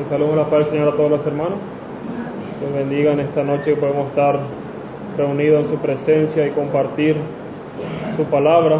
Les 0.00 0.08
saludo 0.08 0.34
la 0.34 0.44
paz 0.44 0.60
del 0.60 0.64
Señor 0.64 0.94
a 0.94 0.96
todos 0.96 1.10
los 1.10 1.26
hermanos. 1.26 1.58
Los 2.62 2.72
bendiga 2.72 3.12
en 3.12 3.20
esta 3.20 3.44
noche 3.44 3.74
que 3.74 3.76
podemos 3.76 4.08
estar 4.08 4.40
reunidos 5.18 5.66
en 5.66 5.72
su 5.72 5.76
presencia 5.76 6.46
y 6.46 6.52
compartir 6.52 7.16
su 8.16 8.24
palabra. 8.24 8.78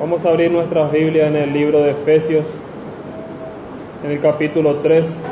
Vamos 0.00 0.24
a 0.24 0.30
abrir 0.30 0.50
nuestras 0.50 0.90
Biblias 0.92 1.28
en 1.28 1.36
el 1.36 1.52
libro 1.52 1.82
de 1.82 1.90
Efesios, 1.90 2.46
en 4.02 4.12
el 4.12 4.20
capítulo 4.20 4.76
3. 4.76 5.24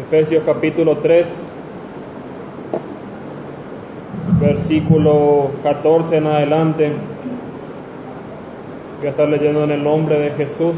Efesios 0.00 0.42
capítulo 0.44 0.96
3, 0.96 1.46
versículo 4.40 5.50
14 5.62 6.16
en 6.16 6.26
adelante. 6.26 7.15
Voy 8.98 9.08
a 9.08 9.10
estar 9.10 9.28
leyendo 9.28 9.62
en 9.64 9.72
el 9.72 9.84
nombre 9.84 10.18
de 10.18 10.30
Jesús. 10.30 10.74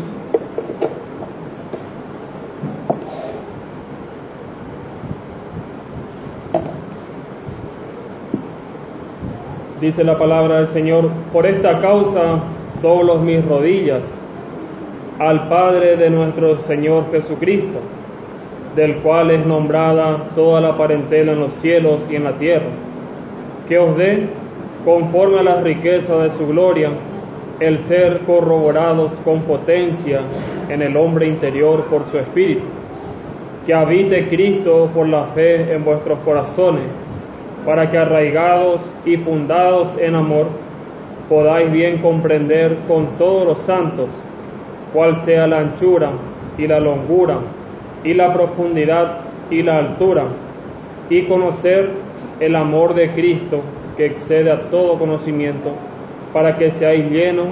Dice 9.80 10.02
la 10.02 10.18
palabra 10.18 10.56
del 10.56 10.66
Señor, 10.66 11.08
por 11.32 11.46
esta 11.46 11.80
causa 11.80 12.40
doblo 12.82 13.18
mis 13.18 13.44
rodillas 13.44 14.20
al 15.20 15.48
Padre 15.48 15.96
de 15.96 16.10
nuestro 16.10 16.56
Señor 16.56 17.04
Jesucristo, 17.12 17.78
del 18.74 18.96
cual 18.96 19.30
es 19.30 19.46
nombrada 19.46 20.24
toda 20.34 20.60
la 20.60 20.76
parentela 20.76 21.32
en 21.32 21.40
los 21.40 21.52
cielos 21.52 22.08
y 22.10 22.16
en 22.16 22.24
la 22.24 22.32
tierra, 22.32 22.66
que 23.68 23.78
os 23.78 23.96
dé, 23.96 24.26
conforme 24.84 25.38
a 25.38 25.44
la 25.44 25.60
riqueza 25.60 26.16
de 26.16 26.30
su 26.30 26.48
gloria, 26.48 26.90
el 27.60 27.80
ser 27.80 28.20
corroborados 28.20 29.12
con 29.24 29.42
potencia 29.42 30.20
en 30.68 30.82
el 30.82 30.96
hombre 30.96 31.26
interior 31.26 31.84
por 31.84 32.06
su 32.06 32.18
espíritu, 32.18 32.62
que 33.66 33.74
habite 33.74 34.28
Cristo 34.28 34.90
por 34.94 35.08
la 35.08 35.24
fe 35.26 35.72
en 35.72 35.84
vuestros 35.84 36.20
corazones, 36.20 36.84
para 37.66 37.90
que 37.90 37.98
arraigados 37.98 38.88
y 39.04 39.16
fundados 39.16 39.96
en 39.98 40.14
amor, 40.14 40.46
podáis 41.28 41.70
bien 41.70 41.98
comprender 41.98 42.76
con 42.86 43.06
todos 43.18 43.46
los 43.46 43.58
santos 43.58 44.08
cuál 44.92 45.16
sea 45.16 45.46
la 45.46 45.58
anchura 45.58 46.10
y 46.56 46.66
la 46.66 46.80
longura 46.80 47.38
y 48.04 48.14
la 48.14 48.32
profundidad 48.32 49.18
y 49.50 49.62
la 49.62 49.78
altura, 49.78 50.24
y 51.10 51.22
conocer 51.22 51.90
el 52.40 52.54
amor 52.54 52.94
de 52.94 53.10
Cristo 53.12 53.60
que 53.96 54.06
excede 54.06 54.50
a 54.50 54.70
todo 54.70 54.98
conocimiento, 54.98 55.72
para 56.32 56.56
que 56.56 56.70
seáis 56.70 57.10
llenos 57.10 57.48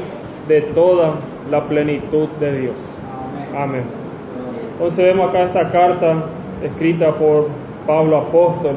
de 0.48 0.62
toda 0.62 1.14
la 1.50 1.64
plenitud 1.64 2.28
de 2.40 2.60
Dios. 2.60 2.96
Amén. 3.56 3.84
Entonces 4.72 5.04
vemos 5.04 5.30
acá 5.30 5.44
esta 5.44 5.70
carta 5.70 6.24
escrita 6.62 7.12
por 7.12 7.48
Pablo 7.86 8.18
Apóstol. 8.18 8.74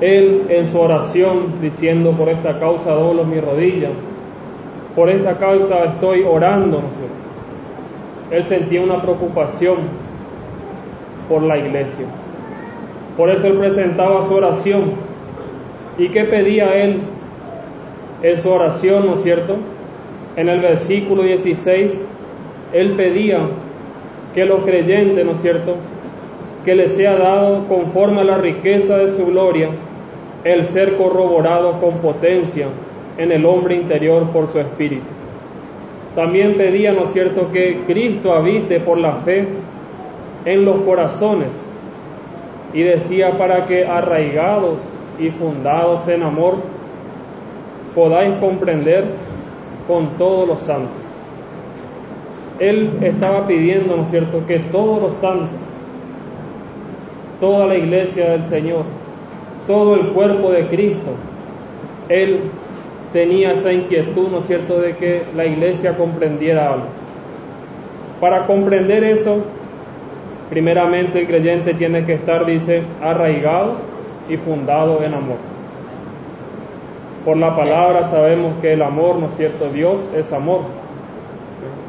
Él 0.00 0.46
en 0.48 0.66
su 0.66 0.78
oración 0.78 1.60
diciendo 1.60 2.12
por 2.12 2.28
esta 2.28 2.58
causa 2.60 2.92
doblo 2.92 3.24
mi 3.24 3.40
rodilla, 3.40 3.88
por 4.94 5.08
esta 5.08 5.36
causa 5.38 5.84
estoy 5.84 6.22
orando. 6.22 6.82
Él 8.30 8.44
sentía 8.44 8.82
una 8.82 9.02
preocupación 9.02 9.76
por 11.28 11.42
la 11.42 11.58
iglesia. 11.58 12.06
Por 13.16 13.30
eso 13.30 13.46
él 13.46 13.58
presentaba 13.58 14.22
su 14.26 14.34
oración. 14.34 14.92
¿Y 15.98 16.08
qué 16.10 16.24
pedía 16.24 16.76
él 16.76 17.00
en 18.22 18.36
su 18.38 18.50
oración, 18.50 19.06
¿no 19.06 19.14
es 19.14 19.22
cierto? 19.22 19.56
En 20.36 20.48
el 20.48 20.60
versículo 20.60 21.22
16, 21.22 22.06
él 22.72 22.92
pedía 22.92 23.40
que 24.34 24.44
los 24.44 24.64
creyentes, 24.64 25.24
¿no 25.24 25.32
es 25.32 25.40
cierto?, 25.40 25.76
que 26.64 26.74
les 26.74 26.96
sea 26.96 27.16
dado 27.16 27.66
conforme 27.68 28.22
a 28.22 28.24
la 28.24 28.38
riqueza 28.38 28.98
de 28.98 29.08
su 29.08 29.24
gloria 29.26 29.68
el 30.44 30.64
ser 30.64 30.96
corroborado 30.96 31.80
con 31.80 31.98
potencia 31.98 32.66
en 33.18 33.32
el 33.32 33.46
hombre 33.46 33.76
interior 33.76 34.24
por 34.30 34.48
su 34.48 34.58
espíritu. 34.58 35.06
También 36.14 36.56
pedía, 36.56 36.92
¿no 36.92 37.04
es 37.04 37.12
cierto?, 37.12 37.50
que 37.52 37.80
Cristo 37.86 38.32
habite 38.32 38.80
por 38.80 38.98
la 38.98 39.12
fe 39.16 39.46
en 40.44 40.64
los 40.64 40.76
corazones 40.82 41.64
y 42.72 42.82
decía 42.82 43.38
para 43.38 43.66
que 43.66 43.86
arraigados 43.86 44.88
y 45.18 45.30
fundados 45.30 46.08
en 46.08 46.22
amor 46.22 46.56
podáis 47.96 48.34
comprender 48.40 49.06
con 49.88 50.10
todos 50.18 50.46
los 50.46 50.60
santos. 50.60 51.00
Él 52.58 52.90
estaba 53.00 53.46
pidiendo, 53.46 53.96
¿no 53.96 54.02
es 54.02 54.08
cierto?, 54.08 54.44
que 54.46 54.58
todos 54.58 55.00
los 55.00 55.14
santos, 55.14 55.58
toda 57.40 57.66
la 57.66 57.76
iglesia 57.76 58.30
del 58.30 58.42
Señor, 58.42 58.82
todo 59.66 59.94
el 59.94 60.08
cuerpo 60.08 60.52
de 60.52 60.66
Cristo, 60.66 61.12
Él 62.10 62.40
tenía 63.14 63.52
esa 63.52 63.72
inquietud, 63.72 64.28
¿no 64.28 64.38
es 64.38 64.46
cierto?, 64.46 64.78
de 64.78 64.94
que 64.96 65.22
la 65.34 65.46
iglesia 65.46 65.96
comprendiera 65.96 66.74
algo. 66.74 66.88
Para 68.20 68.46
comprender 68.46 69.04
eso, 69.04 69.38
primeramente 70.50 71.20
el 71.20 71.26
creyente 71.26 71.72
tiene 71.72 72.04
que 72.04 72.12
estar, 72.12 72.44
dice, 72.44 72.82
arraigado 73.02 73.76
y 74.28 74.36
fundado 74.36 75.02
en 75.02 75.14
amor. 75.14 75.55
Por 77.26 77.36
la 77.38 77.56
palabra 77.56 78.04
sabemos 78.04 78.52
que 78.62 78.74
el 78.74 78.82
amor, 78.82 79.16
¿no 79.16 79.26
es 79.26 79.34
cierto? 79.34 79.68
Dios 79.70 80.08
es 80.16 80.32
amor. 80.32 80.60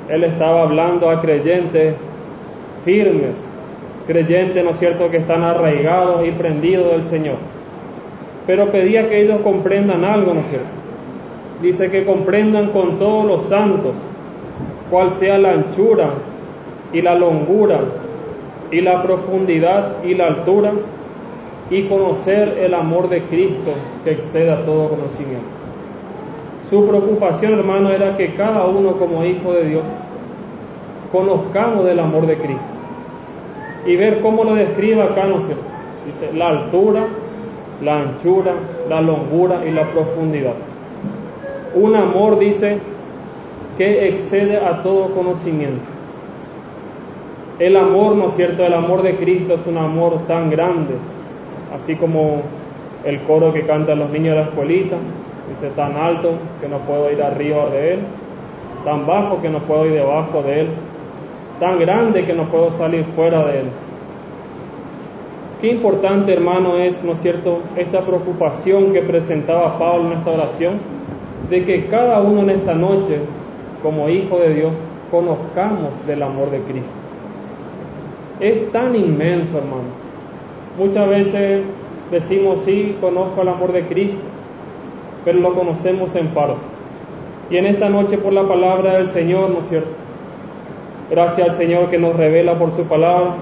Él 0.10 0.24
estaba 0.24 0.64
hablando 0.64 1.12
a 1.12 1.22
creyentes 1.22 1.94
firmes, 2.84 3.38
creyentes, 4.08 4.64
¿no 4.64 4.72
es 4.72 4.80
cierto?, 4.80 5.12
que 5.12 5.18
están 5.18 5.44
arraigados 5.44 6.28
y 6.28 6.32
prendidos 6.32 6.92
del 6.92 7.04
Señor. 7.04 7.36
Pero 8.48 8.72
pedía 8.72 9.08
que 9.10 9.22
ellos 9.22 9.42
comprendan 9.42 10.04
algo, 10.04 10.34
¿no 10.34 10.40
es 10.40 10.48
cierto? 10.48 10.68
Dice 11.62 11.92
que 11.92 12.04
comprendan 12.04 12.70
con 12.72 12.98
todos 12.98 13.24
los 13.24 13.44
santos 13.44 13.94
cuál 14.90 15.12
sea 15.12 15.38
la 15.38 15.52
anchura 15.52 16.10
y 16.92 17.04
la 17.04 17.14
longura 17.14 17.82
y 18.72 18.82
la 18.82 19.04
profundidad 19.04 20.04
y 20.04 20.16
la 20.16 20.26
altura 20.26 20.72
y 21.70 21.84
conocer 21.84 22.58
el 22.60 22.74
amor 22.74 23.10
de 23.10 23.22
Cristo 23.24 23.72
que 24.04 24.12
excede 24.12 24.52
a 24.52 24.64
todo 24.66 24.90
conocimiento. 24.90 25.48
Su 26.70 26.86
preocupación, 26.86 27.54
hermano, 27.54 27.92
era 27.92 28.18
que 28.18 28.36
cada 28.36 28.66
uno 28.66 28.94
como 28.94 29.24
hijo 29.24 29.54
de 29.54 29.70
Dios 29.70 29.84
conozcamos 31.12 31.86
del 31.86 32.00
amor 32.00 32.26
de 32.28 32.38
Cristo 32.38 32.64
y 33.86 33.96
ver 33.96 34.22
cómo 34.22 34.44
lo 34.44 34.56
describe 34.56 35.02
acá, 35.02 35.26
¿no 35.26 35.40
cierto? 35.40 35.64
Dice, 36.06 36.30
la 36.34 36.50
altura, 36.50 37.04
la 37.82 38.00
anchura, 38.02 38.54
la 38.90 39.02
longura 39.02 39.62
y 39.66 39.72
la 39.72 39.84
profundidad. 39.84 40.54
Un 41.76 41.96
amor, 41.96 42.40
dice, 42.40 42.80
que 43.78 44.10
excede 44.10 44.58
a 44.58 44.82
todo 44.82 45.14
conocimiento. 45.14 45.86
El 47.60 47.76
amor, 47.78 48.16
¿no 48.16 48.26
es 48.26 48.34
cierto? 48.34 48.66
El 48.66 48.74
amor 48.74 49.04
de 49.04 49.16
Cristo 49.16 49.54
es 49.54 49.66
un 49.68 49.78
amor 49.78 50.20
tan 50.28 50.50
grande, 50.50 50.96
así 51.76 51.96
como 51.96 52.42
el 53.04 53.22
coro 53.22 53.54
que 53.54 53.66
cantan 53.66 54.00
los 54.00 54.10
niños 54.10 54.36
de 54.36 54.42
la 54.42 54.48
escuelita, 54.48 54.98
dice 55.50 55.70
tan 55.76 55.96
alto 55.96 56.32
que 56.62 56.68
no 56.68 56.78
puedo 56.80 57.12
ir 57.12 57.22
arriba 57.22 57.68
de 57.70 57.94
él, 57.94 58.00
tan 58.84 59.06
bajo 59.06 59.42
que 59.42 59.50
no 59.50 59.60
puedo 59.60 59.86
ir 59.86 59.94
debajo 59.94 60.42
de 60.44 60.62
él, 60.62 60.68
tan 61.60 61.80
grande 61.80 62.26
que 62.26 62.34
no 62.34 62.44
puedo 62.46 62.72
salir 62.72 63.06
fuera 63.06 63.46
de 63.46 63.60
él. 63.60 63.66
Qué 65.62 65.72
importante, 65.72 66.34
hermano, 66.34 66.78
es, 66.78 67.04
¿no 67.04 67.14
es 67.14 67.20
cierto?, 67.20 67.62
esta 67.76 68.02
preocupación 68.02 68.94
que 68.94 69.02
presentaba 69.02 69.80
Pablo 69.80 70.12
en 70.12 70.18
esta 70.20 70.32
oración, 70.32 70.74
de 71.50 71.66
que 71.66 71.88
cada 71.88 72.22
uno 72.22 72.42
en 72.42 72.52
esta 72.52 72.76
noche, 72.76 73.18
como 73.82 74.08
hijo 74.10 74.38
de 74.38 74.54
Dios, 74.54 74.74
conozcamos 75.10 76.06
del 76.06 76.22
amor 76.22 76.52
de 76.52 76.60
Cristo. 76.60 76.92
Es 78.40 78.72
tan 78.72 78.96
inmenso, 78.96 79.58
hermano. 79.58 80.07
Muchas 80.78 81.10
veces 81.10 81.64
decimos 82.12 82.60
sí, 82.60 82.96
conozco 83.02 83.42
el 83.42 83.48
amor 83.48 83.72
de 83.72 83.88
Cristo, 83.88 84.18
pero 85.26 85.40
lo 85.40 85.56
conocemos 85.56 86.16
en 86.16 86.28
parte. 86.28 86.62
Y 87.50 87.58
en 87.58 87.66
esta 87.66 87.90
noche 87.90 88.18
por 88.18 88.34
la 88.34 88.48
palabra 88.48 88.96
del 88.96 89.08
Señor, 89.08 89.50
¿no 89.50 89.60
es 89.60 89.70
cierto? 89.70 89.90
Gracias 91.10 91.50
al 91.50 91.56
Señor 91.56 91.90
que 91.90 91.98
nos 91.98 92.16
revela 92.16 92.60
por 92.60 92.72
su 92.72 92.84
palabra. 92.84 93.36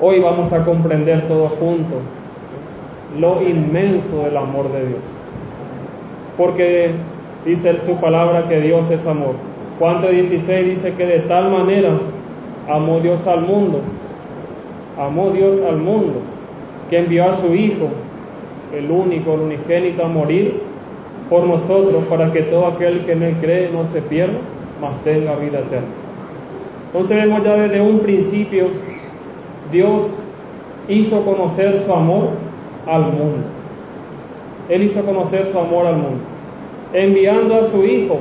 Hoy 0.00 0.20
vamos 0.20 0.52
a 0.52 0.64
comprender 0.64 1.26
todos 1.28 1.52
juntos 1.52 1.98
lo 3.18 3.42
inmenso 3.42 4.22
del 4.24 4.36
amor 4.36 4.70
de 4.72 4.86
Dios. 4.86 5.12
Porque 6.36 6.90
dice 7.44 7.78
su 7.80 7.96
palabra 7.96 8.48
que 8.48 8.60
Dios 8.60 8.90
es 8.90 9.06
amor. 9.06 9.34
Juan 9.78 10.02
16 10.02 10.66
dice 10.66 10.92
que 10.94 11.06
de 11.06 11.20
tal 11.20 11.50
manera 11.50 11.98
amó 12.68 13.00
Dios 13.00 13.26
al 13.26 13.42
mundo, 13.42 13.80
amó 14.98 15.30
Dios 15.30 15.60
al 15.60 15.76
mundo, 15.76 16.20
envió 16.98 17.28
a 17.28 17.34
su 17.34 17.54
Hijo, 17.54 17.88
el 18.76 18.90
único, 18.90 19.34
el 19.34 19.40
unigénito, 19.40 20.04
a 20.04 20.08
morir 20.08 20.60
por 21.30 21.46
nosotros, 21.46 22.04
para 22.04 22.32
que 22.32 22.42
todo 22.42 22.66
aquel 22.66 23.04
que 23.04 23.12
en 23.12 23.22
él 23.22 23.36
cree 23.40 23.70
no 23.70 23.84
se 23.84 24.02
pierda, 24.02 24.38
mas 24.80 25.02
tenga 25.04 25.36
vida 25.36 25.60
eterna. 25.60 25.88
Entonces 26.86 27.16
vemos 27.16 27.42
ya 27.42 27.54
desde 27.54 27.80
un 27.80 28.00
principio, 28.00 28.68
Dios 29.72 30.14
hizo 30.88 31.24
conocer 31.24 31.78
su 31.80 31.92
amor 31.92 32.28
al 32.86 33.02
mundo. 33.02 33.46
Él 34.68 34.82
hizo 34.82 35.02
conocer 35.04 35.46
su 35.46 35.58
amor 35.58 35.86
al 35.86 35.96
mundo, 35.96 36.20
enviando 36.92 37.56
a 37.56 37.64
su 37.64 37.84
Hijo, 37.84 38.18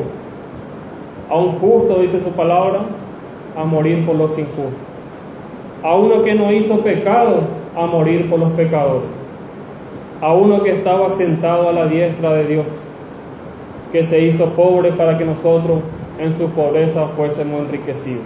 a 1.30 1.38
un 1.38 1.54
justo, 1.60 2.00
dice 2.00 2.20
su 2.20 2.32
palabra, 2.32 2.82
a 3.58 3.64
morir 3.64 4.06
por 4.06 4.16
los 4.16 4.38
injustos. 4.38 4.74
A 5.84 5.96
uno 5.96 6.24
que 6.24 6.34
no 6.34 6.52
hizo 6.52 6.80
pecado, 6.80 7.42
a 7.76 7.86
morir 7.86 8.30
por 8.30 8.40
los 8.40 8.52
pecadores. 8.52 9.10
A 10.22 10.34
uno 10.34 10.64
que 10.64 10.72
estaba 10.72 11.10
sentado 11.10 11.70
a 11.70 11.74
la 11.74 11.88
diestra 11.88 12.34
de 12.34 12.46
Dios, 12.46 12.84
que 13.92 14.04
se 14.04 14.22
hizo 14.22 14.48
pobre 14.52 14.92
para 14.92 15.18
que 15.18 15.26
nosotros 15.26 15.80
en 16.20 16.34
su 16.34 16.48
pobreza 16.50 17.08
fuésemos 17.16 17.62
enriquecidos. 17.62 18.24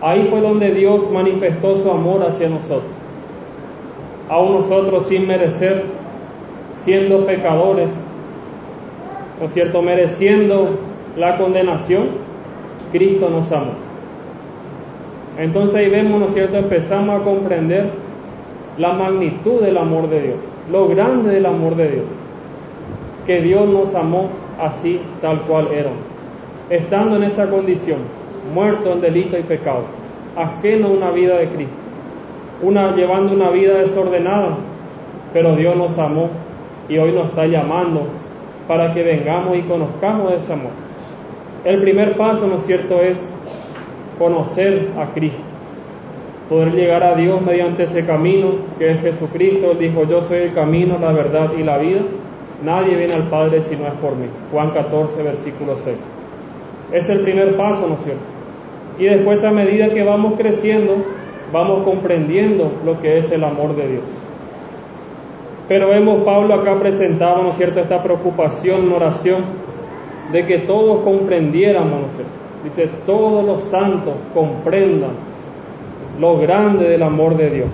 Ahí 0.00 0.26
fue 0.28 0.40
donde 0.40 0.72
Dios 0.72 1.10
manifestó 1.10 1.76
su 1.76 1.90
amor 1.90 2.22
hacia 2.26 2.48
nosotros. 2.48 2.90
Aún 4.28 4.54
nosotros 4.54 5.06
sin 5.06 5.26
merecer, 5.26 5.84
siendo 6.74 7.24
pecadores, 7.24 8.04
¿no 9.38 9.46
es 9.46 9.52
cierto? 9.52 9.80
Mereciendo 9.82 10.70
la 11.16 11.38
condenación, 11.38 12.08
Cristo 12.92 13.30
nos 13.30 13.50
amó. 13.52 13.72
Entonces 15.38 15.74
ahí 15.76 15.90
vemos, 15.90 16.20
¿no 16.20 16.26
es 16.26 16.34
cierto? 16.34 16.56
Empezamos 16.56 17.20
a 17.20 17.24
comprender 17.24 17.90
la 18.78 18.92
magnitud 18.92 19.60
del 19.60 19.76
amor 19.76 20.08
de 20.08 20.22
Dios, 20.22 20.40
lo 20.70 20.88
grande 20.88 21.30
del 21.30 21.46
amor 21.46 21.76
de 21.76 21.90
Dios, 21.90 22.08
que 23.24 23.40
Dios 23.40 23.68
nos 23.68 23.94
amó 23.94 24.28
así 24.60 25.00
tal 25.20 25.40
cual 25.42 25.68
éramos, 25.72 26.00
estando 26.70 27.16
en 27.16 27.24
esa 27.24 27.48
condición, 27.48 27.98
muerto 28.52 28.92
en 28.92 29.00
delito 29.00 29.38
y 29.38 29.42
pecado, 29.42 29.84
ajeno 30.36 30.88
a 30.88 30.90
una 30.90 31.10
vida 31.10 31.36
de 31.36 31.48
Cristo, 31.48 31.74
una, 32.62 32.94
llevando 32.94 33.32
una 33.32 33.50
vida 33.50 33.78
desordenada, 33.78 34.56
pero 35.32 35.54
Dios 35.56 35.76
nos 35.76 35.98
amó 35.98 36.28
y 36.88 36.98
hoy 36.98 37.12
nos 37.12 37.28
está 37.28 37.46
llamando 37.46 38.02
para 38.66 38.92
que 38.92 39.02
vengamos 39.02 39.56
y 39.56 39.62
conozcamos 39.62 40.32
ese 40.32 40.52
amor. 40.52 40.70
El 41.64 41.80
primer 41.80 42.16
paso, 42.16 42.46
¿no 42.46 42.56
es 42.56 42.62
cierto?, 42.64 43.00
es 43.00 43.32
conocer 44.18 44.90
a 44.98 45.06
Cristo, 45.12 45.40
poder 46.48 46.72
llegar 46.74 47.02
a 47.02 47.14
Dios 47.14 47.40
mediante 47.40 47.84
ese 47.84 48.04
camino 48.04 48.52
que 48.78 48.90
es 48.90 49.00
Jesucristo. 49.00 49.72
Él 49.72 49.78
dijo, 49.78 50.04
yo 50.04 50.20
soy 50.20 50.38
el 50.38 50.54
camino, 50.54 50.98
la 50.98 51.12
verdad 51.12 51.52
y 51.58 51.62
la 51.62 51.78
vida. 51.78 52.00
Nadie 52.62 52.96
viene 52.96 53.14
al 53.14 53.28
Padre 53.28 53.62
si 53.62 53.76
no 53.76 53.86
es 53.86 53.94
por 53.94 54.16
mí. 54.16 54.26
Juan 54.52 54.70
14, 54.70 55.22
versículo 55.22 55.76
6. 55.76 55.96
Es 56.92 57.08
el 57.08 57.20
primer 57.20 57.56
paso, 57.56 57.86
¿no 57.88 57.94
es 57.94 58.00
cierto? 58.00 58.22
Y 58.98 59.04
después 59.04 59.42
a 59.42 59.50
medida 59.50 59.90
que 59.90 60.02
vamos 60.02 60.34
creciendo, 60.36 60.94
vamos 61.52 61.82
comprendiendo 61.84 62.72
lo 62.84 63.00
que 63.00 63.18
es 63.18 63.30
el 63.30 63.42
amor 63.42 63.74
de 63.74 63.88
Dios. 63.88 64.16
Pero 65.66 65.88
vemos 65.88 66.22
Pablo 66.24 66.54
acá 66.54 66.74
presentado, 66.74 67.42
¿no 67.42 67.50
es 67.50 67.56
cierto?, 67.56 67.80
esta 67.80 68.02
preocupación 68.02 68.92
oración 68.92 69.44
de 70.30 70.44
que 70.44 70.58
todos 70.58 71.02
comprendiéramos, 71.02 72.00
¿no 72.00 72.06
es 72.06 72.12
cierto? 72.12 72.32
Dice, 72.64 72.88
todos 73.04 73.44
los 73.44 73.60
santos 73.62 74.14
comprendan 74.32 75.33
lo 76.20 76.38
grande 76.38 76.88
del 76.88 77.02
amor 77.02 77.36
de 77.36 77.50
Dios. 77.50 77.70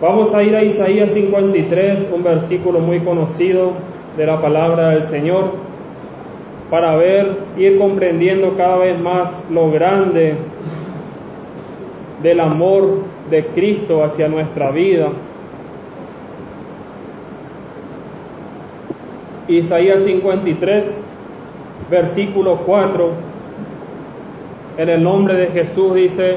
Vamos 0.00 0.34
a 0.34 0.42
ir 0.42 0.54
a 0.54 0.62
Isaías 0.62 1.12
53, 1.12 2.10
un 2.14 2.22
versículo 2.22 2.80
muy 2.80 3.00
conocido 3.00 3.72
de 4.16 4.26
la 4.26 4.40
palabra 4.40 4.90
del 4.90 5.02
Señor, 5.02 5.52
para 6.70 6.96
ver, 6.96 7.38
ir 7.56 7.78
comprendiendo 7.78 8.56
cada 8.56 8.78
vez 8.78 8.98
más 8.98 9.42
lo 9.50 9.70
grande 9.70 10.34
del 12.22 12.40
amor 12.40 13.02
de 13.30 13.46
Cristo 13.46 14.02
hacia 14.02 14.28
nuestra 14.28 14.70
vida. 14.70 15.08
Isaías 19.48 20.02
53, 20.02 21.02
versículo 21.88 22.56
4 22.66 23.36
en 24.78 24.90
el 24.90 25.02
nombre 25.02 25.34
de 25.34 25.46
Jesús 25.46 25.94
dice, 25.94 26.36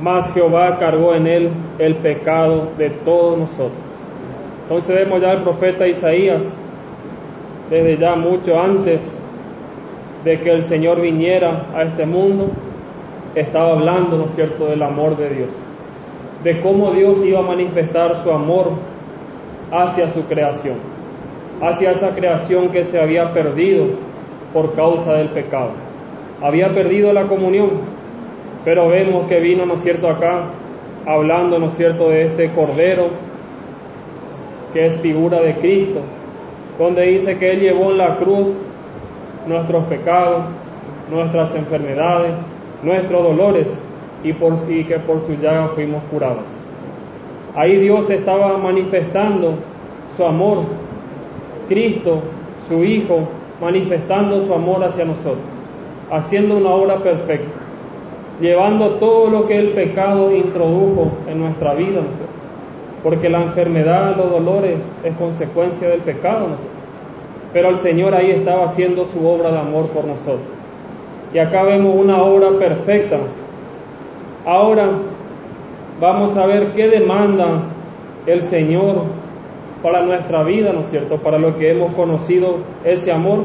mas 0.00 0.32
Jehová 0.32 0.78
cargó 0.78 1.14
en 1.14 1.26
él 1.26 1.50
el 1.78 1.96
pecado 1.96 2.68
de 2.78 2.90
todos 2.90 3.38
nosotros. 3.38 3.78
Entonces 4.62 4.96
vemos 4.96 5.20
ya 5.20 5.32
el 5.32 5.42
profeta 5.42 5.86
Isaías, 5.86 6.58
desde 7.68 7.98
ya 7.98 8.16
mucho 8.16 8.58
antes 8.58 9.18
de 10.24 10.40
que 10.40 10.50
el 10.50 10.62
Señor 10.64 11.00
viniera 11.00 11.66
a 11.74 11.82
este 11.82 12.06
mundo, 12.06 12.50
estaba 13.34 13.72
hablando, 13.72 14.16
¿no 14.16 14.24
es 14.24 14.34
cierto?, 14.34 14.66
del 14.66 14.82
amor 14.82 15.16
de 15.16 15.30
Dios, 15.30 15.50
de 16.44 16.60
cómo 16.60 16.92
Dios 16.92 17.22
iba 17.24 17.40
a 17.40 17.42
manifestar 17.42 18.16
su 18.16 18.30
amor 18.30 18.72
hacia 19.70 20.08
su 20.08 20.24
creación, 20.24 20.76
hacia 21.62 21.92
esa 21.92 22.14
creación 22.14 22.68
que 22.68 22.84
se 22.84 23.00
había 23.00 23.32
perdido 23.32 23.86
por 24.52 24.74
causa 24.74 25.14
del 25.14 25.28
pecado 25.28 25.70
había 26.42 26.72
perdido 26.72 27.12
la 27.12 27.24
comunión, 27.24 27.70
pero 28.64 28.88
vemos 28.88 29.26
que 29.28 29.40
vino, 29.40 29.66
¿no 29.66 29.74
es 29.74 29.82
cierto?, 29.82 30.08
acá 30.08 30.44
hablando, 31.06 31.58
¿no 31.58 31.66
es 31.66 31.74
cierto?, 31.74 32.08
de 32.10 32.26
este 32.26 32.50
Cordero, 32.50 33.08
que 34.72 34.86
es 34.86 34.98
figura 35.00 35.40
de 35.40 35.54
Cristo, 35.56 36.00
donde 36.78 37.02
dice 37.02 37.36
que 37.38 37.52
Él 37.52 37.60
llevó 37.60 37.90
en 37.90 37.98
la 37.98 38.16
cruz 38.16 38.48
nuestros 39.46 39.84
pecados, 39.84 40.44
nuestras 41.10 41.54
enfermedades, 41.54 42.32
nuestros 42.82 43.22
dolores, 43.22 43.80
y, 44.22 44.34
por, 44.34 44.54
y 44.68 44.84
que 44.84 44.98
por 44.98 45.20
su 45.20 45.32
llaga 45.34 45.68
fuimos 45.68 46.02
curados. 46.10 46.62
Ahí 47.54 47.78
Dios 47.78 48.10
estaba 48.10 48.58
manifestando 48.58 49.54
su 50.16 50.24
amor, 50.24 50.58
Cristo, 51.68 52.20
su 52.68 52.84
Hijo, 52.84 53.28
manifestando 53.60 54.40
su 54.42 54.52
amor 54.52 54.84
hacia 54.84 55.04
nosotros 55.04 55.60
haciendo 56.10 56.56
una 56.56 56.70
obra 56.70 56.98
perfecta, 56.98 57.59
llevando 58.40 58.94
todo 58.94 59.30
lo 59.30 59.46
que 59.46 59.58
el 59.58 59.68
pecado 59.70 60.32
introdujo 60.34 61.10
en 61.28 61.40
nuestra 61.40 61.74
vida, 61.74 62.00
porque 63.02 63.28
la 63.28 63.42
enfermedad, 63.42 64.16
los 64.16 64.30
dolores 64.30 64.80
es 65.04 65.14
consecuencia 65.16 65.88
del 65.88 66.00
pecado, 66.00 66.48
pero 67.52 67.70
el 67.70 67.78
Señor 67.78 68.14
ahí 68.14 68.30
estaba 68.30 68.64
haciendo 68.64 69.04
su 69.04 69.26
obra 69.26 69.50
de 69.50 69.58
amor 69.58 69.86
por 69.88 70.04
nosotros. 70.04 70.40
Y 71.32 71.38
acá 71.38 71.62
vemos 71.62 71.94
una 71.94 72.22
obra 72.22 72.50
perfecta. 72.58 73.18
Ahora 74.44 74.88
vamos 76.00 76.36
a 76.36 76.46
ver 76.46 76.72
qué 76.72 76.88
demanda 76.88 77.62
el 78.26 78.42
Señor 78.42 79.04
para 79.82 80.02
nuestra 80.02 80.42
vida, 80.42 80.72
¿no 80.72 80.80
es 80.80 80.90
cierto? 80.90 81.16
Para 81.18 81.38
lo 81.38 81.56
que 81.56 81.70
hemos 81.70 81.94
conocido 81.94 82.58
ese 82.84 83.12
amor. 83.12 83.38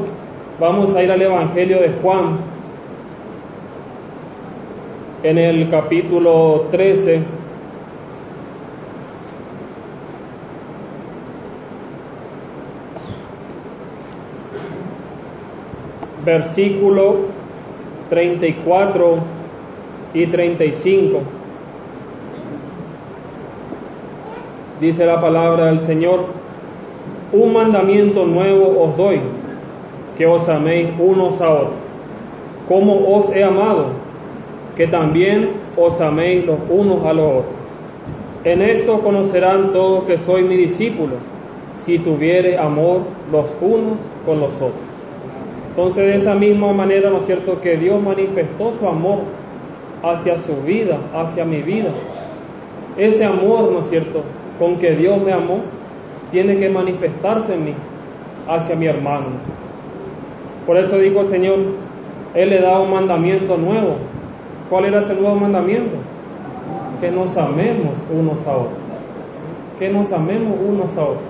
Vamos 0.60 0.94
a 0.94 1.02
ir 1.02 1.10
al 1.10 1.22
Evangelio 1.22 1.80
de 1.80 1.90
Juan, 2.02 2.38
en 5.28 5.38
el 5.38 5.68
capítulo 5.68 6.66
13. 6.70 7.20
Versículo 16.24 17.16
34 18.08 19.16
y 20.14 20.26
35. 20.28 21.18
Dice 24.80 25.06
la 25.06 25.20
palabra 25.20 25.64
del 25.66 25.80
Señor, 25.80 26.26
un 27.32 27.52
mandamiento 27.52 28.24
nuevo 28.26 28.80
os 28.80 28.96
doy, 28.96 29.18
que 30.16 30.24
os 30.24 30.48
améis 30.48 30.90
unos 31.00 31.40
a 31.40 31.50
otros. 31.50 31.74
Como 32.68 33.16
os 33.16 33.28
he 33.30 33.42
amado, 33.42 34.05
que 34.76 34.86
también 34.86 35.50
os 35.76 36.00
améis 36.00 36.44
los 36.44 36.58
unos 36.68 37.04
a 37.04 37.12
los 37.12 37.30
otros. 37.30 37.54
En 38.44 38.62
esto 38.62 39.00
conocerán 39.00 39.72
todos 39.72 40.04
que 40.04 40.18
soy 40.18 40.44
mi 40.44 40.56
discípulo, 40.56 41.14
si 41.76 41.98
tuviere 41.98 42.58
amor 42.58 43.00
los 43.32 43.52
unos 43.60 43.98
con 44.24 44.40
los 44.40 44.54
otros. 44.56 44.74
Entonces 45.70 46.06
de 46.06 46.16
esa 46.16 46.34
misma 46.34 46.72
manera, 46.72 47.10
¿no 47.10 47.18
es 47.18 47.26
cierto?, 47.26 47.60
que 47.60 47.76
Dios 47.76 48.00
manifestó 48.02 48.72
su 48.72 48.86
amor 48.86 49.18
hacia 50.02 50.38
su 50.38 50.54
vida, 50.62 50.98
hacia 51.14 51.44
mi 51.44 51.62
vida. 51.62 51.90
Ese 52.96 53.24
amor, 53.24 53.72
¿no 53.72 53.80
es 53.80 53.90
cierto?, 53.90 54.22
con 54.58 54.76
que 54.76 54.92
Dios 54.92 55.20
me 55.22 55.32
amó, 55.32 55.60
tiene 56.30 56.56
que 56.56 56.68
manifestarse 56.68 57.54
en 57.54 57.64
mí, 57.64 57.74
hacia 58.48 58.74
mi 58.74 58.86
hermano. 58.86 59.26
Por 60.66 60.76
eso 60.76 60.98
dijo 60.98 61.20
el 61.20 61.26
Señor, 61.26 61.58
Él 62.34 62.50
le 62.50 62.60
da 62.60 62.80
un 62.80 62.90
mandamiento 62.90 63.56
nuevo. 63.56 63.96
¿Cuál 64.68 64.86
era 64.86 64.98
ese 64.98 65.14
nuevo 65.14 65.36
mandamiento? 65.36 65.96
Que 67.00 67.10
nos 67.10 67.36
amemos 67.36 67.98
unos 68.12 68.46
a 68.46 68.56
otros. 68.56 68.78
Que 69.78 69.88
nos 69.88 70.10
amemos 70.12 70.58
unos 70.66 70.96
a 70.96 71.02
otros. 71.02 71.22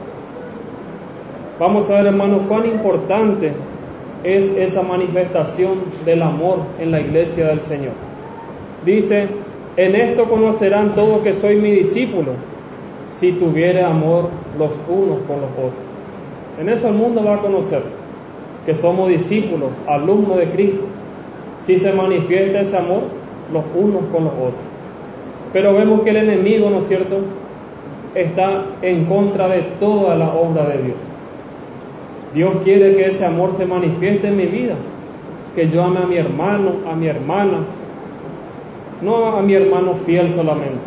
Vamos 1.59 1.91
a 1.91 1.95
ver, 1.95 2.07
hermanos, 2.07 2.43
cuán 2.49 2.67
importante 2.67 3.53
es 4.25 4.49
esa 4.57 4.83
manifestación 4.83 5.81
del 6.05 6.23
amor 6.23 6.61
en 6.81 6.91
la 6.91 7.01
iglesia 7.01 7.49
del 7.49 7.61
Señor. 7.61 7.93
Dice, 8.85 9.29
en 9.77 9.95
esto 9.95 10.25
conocerán 10.25 10.95
todos 10.95 11.23
que 11.23 11.33
soy 11.33 11.57
mi 11.57 11.71
discípulo, 11.71 12.33
si 13.11 13.33
tuviere 13.33 13.83
amor 13.83 14.31
los 14.59 14.73
unos 14.89 15.19
con 15.27 15.41
los 15.41 15.51
otros. 15.51 15.87
En 16.59 16.69
eso 16.69 16.89
el 16.89 16.95
mundo 16.95 17.23
va 17.23 17.35
a 17.35 17.41
conocer 17.41 17.83
que 18.65 18.75
somos 18.75 19.09
discípulos, 19.09 19.71
alumnos 19.87 20.39
de 20.39 20.51
Cristo, 20.51 20.85
si 21.63 21.77
se 21.77 21.93
manifiesta 21.93 22.61
ese 22.61 22.77
amor 22.77 23.16
los 23.53 23.65
unos 23.75 24.03
con 24.13 24.25
los 24.25 24.33
otros. 24.33 24.63
Pero 25.53 25.75
vemos 25.75 26.03
que 26.03 26.11
el 26.11 26.17
enemigo, 26.17 26.71
¿no 26.71 26.79
es 26.79 26.89
cierto?, 26.89 27.19
está 28.15 28.65
en 28.83 29.05
contra 29.05 29.49
de 29.49 29.63
toda 29.79 30.17
la 30.17 30.33
obra 30.33 30.65
de 30.69 30.83
Dios. 30.83 30.99
Dios 32.35 32.55
quiere 32.65 32.97
que 32.97 33.07
ese 33.07 33.25
amor 33.25 33.53
se 33.53 33.67
manifieste 33.67 34.29
en 34.29 34.37
mi 34.37 34.47
vida, 34.47 34.75
que 35.55 35.69
yo 35.69 35.83
ame 35.83 36.01
a 36.01 36.07
mi 36.07 36.17
hermano, 36.17 36.73
a 36.91 36.95
mi 36.95 37.07
hermana, 37.07 37.59
no 39.03 39.27
a 39.27 39.43
mi 39.43 39.55
hermano 39.55 39.95
fiel 39.95 40.31
solamente, 40.31 40.81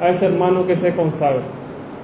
a 0.00 0.08
ese 0.10 0.26
hermano 0.26 0.66
que 0.66 0.76
se 0.76 0.94
consagra, 0.94 1.42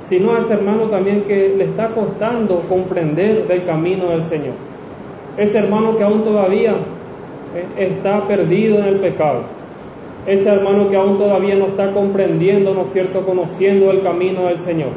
sino 0.02 0.34
a 0.34 0.38
ese 0.38 0.54
hermano 0.54 0.84
también 0.84 1.22
que 1.22 1.54
le 1.56 1.64
está 1.64 1.88
costando 1.88 2.60
comprender 2.68 3.46
del 3.46 3.64
camino 3.64 4.08
del 4.08 4.22
Señor. 4.22 4.54
Ese 5.36 5.58
hermano 5.58 5.96
que 5.96 6.02
aún 6.02 6.22
todavía 6.22 6.74
eh, 7.54 7.88
está 7.90 8.26
perdido 8.26 8.78
en 8.78 8.84
el 8.84 8.96
pecado. 8.96 9.42
Ese 10.26 10.50
hermano 10.50 10.88
que 10.88 10.96
aún 10.96 11.16
todavía 11.16 11.56
no 11.56 11.66
está 11.66 11.92
comprendiendo, 11.92 12.74
¿no 12.74 12.82
es 12.82 12.92
cierto?, 12.92 13.24
conociendo 13.24 13.90
el 13.90 14.02
camino 14.02 14.46
del 14.46 14.58
Señor. 14.58 14.90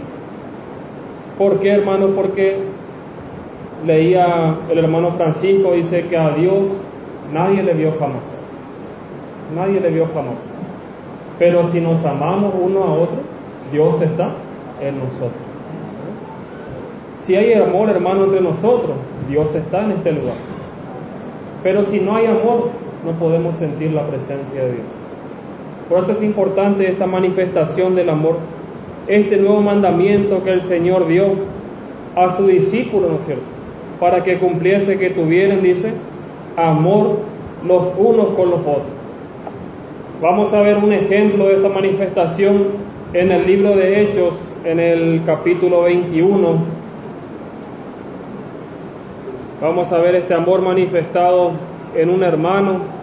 ¿Por 1.38 1.60
qué, 1.60 1.72
hermano? 1.72 2.10
Porque 2.10 2.58
leía 3.86 4.56
el 4.70 4.78
hermano 4.78 5.12
Francisco, 5.12 5.74
dice 5.74 6.08
que 6.08 6.18
a 6.18 6.32
Dios 6.32 6.70
nadie 7.34 7.64
le 7.64 7.74
vio 7.74 7.94
jamás. 8.00 8.42
Nadie 9.56 9.80
le 9.80 9.90
vio 9.90 10.08
jamás. 10.14 10.50
Pero 11.40 11.64
si 11.66 11.80
nos 11.82 12.06
amamos 12.06 12.54
uno 12.60 12.84
a 12.84 12.94
otro, 12.94 13.18
Dios 13.72 14.02
está 14.02 14.30
en 14.82 15.00
nosotros. 15.00 15.32
Si 17.18 17.36
hay 17.36 17.54
amor, 17.54 17.90
hermano, 17.90 18.26
entre 18.26 18.42
nosotros, 18.42 18.96
Dios 19.30 19.56
está 19.56 19.86
en 19.86 19.92
este 19.92 20.12
lugar. 20.12 20.36
Pero 21.64 21.84
si 21.84 22.00
no 22.00 22.16
hay 22.16 22.26
amor, 22.26 22.70
no 23.06 23.12
podemos 23.20 23.56
sentir 23.56 23.92
la 23.92 24.06
presencia 24.06 24.62
de 24.62 24.74
Dios. 24.74 25.04
Por 25.94 26.02
eso 26.02 26.14
es 26.14 26.24
importante 26.24 26.90
esta 26.90 27.06
manifestación 27.06 27.94
del 27.94 28.10
amor, 28.10 28.38
este 29.08 29.38
nuevo 29.38 29.62
mandamiento 29.62 30.44
que 30.44 30.50
el 30.50 30.64
Señor 30.64 31.06
dio 31.06 31.36
a 32.16 32.32
su 32.32 32.48
discípulo, 32.48 33.10
¿no 33.10 33.18
es 33.18 33.26
cierto? 33.26 33.44
para 34.00 34.24
que 34.24 34.40
cumpliese 34.40 34.98
que 34.98 35.12
tuvieran, 35.12 35.62
dice, 35.62 35.94
amor 36.58 37.20
los 37.64 37.94
unos 37.96 38.30
con 38.30 38.50
los 38.50 38.62
otros. 38.62 38.88
Vamos 40.20 40.52
a 40.56 40.62
ver 40.62 40.78
un 40.78 40.92
ejemplo 40.94 41.46
de 41.46 41.58
esta 41.58 41.70
manifestación 41.70 42.70
en 43.14 43.32
el 43.32 43.46
libro 43.46 43.76
de 43.76 44.02
Hechos, 44.02 44.34
en 44.66 44.80
el 44.80 45.22
capítulo 45.28 45.84
21. 45.84 46.56
Vamos 49.62 49.92
a 49.92 50.00
ver 50.00 50.16
este 50.16 50.34
amor 50.34 50.64
manifestado 50.64 51.52
en 51.96 52.10
un 52.10 52.24
hermano. 52.24 53.03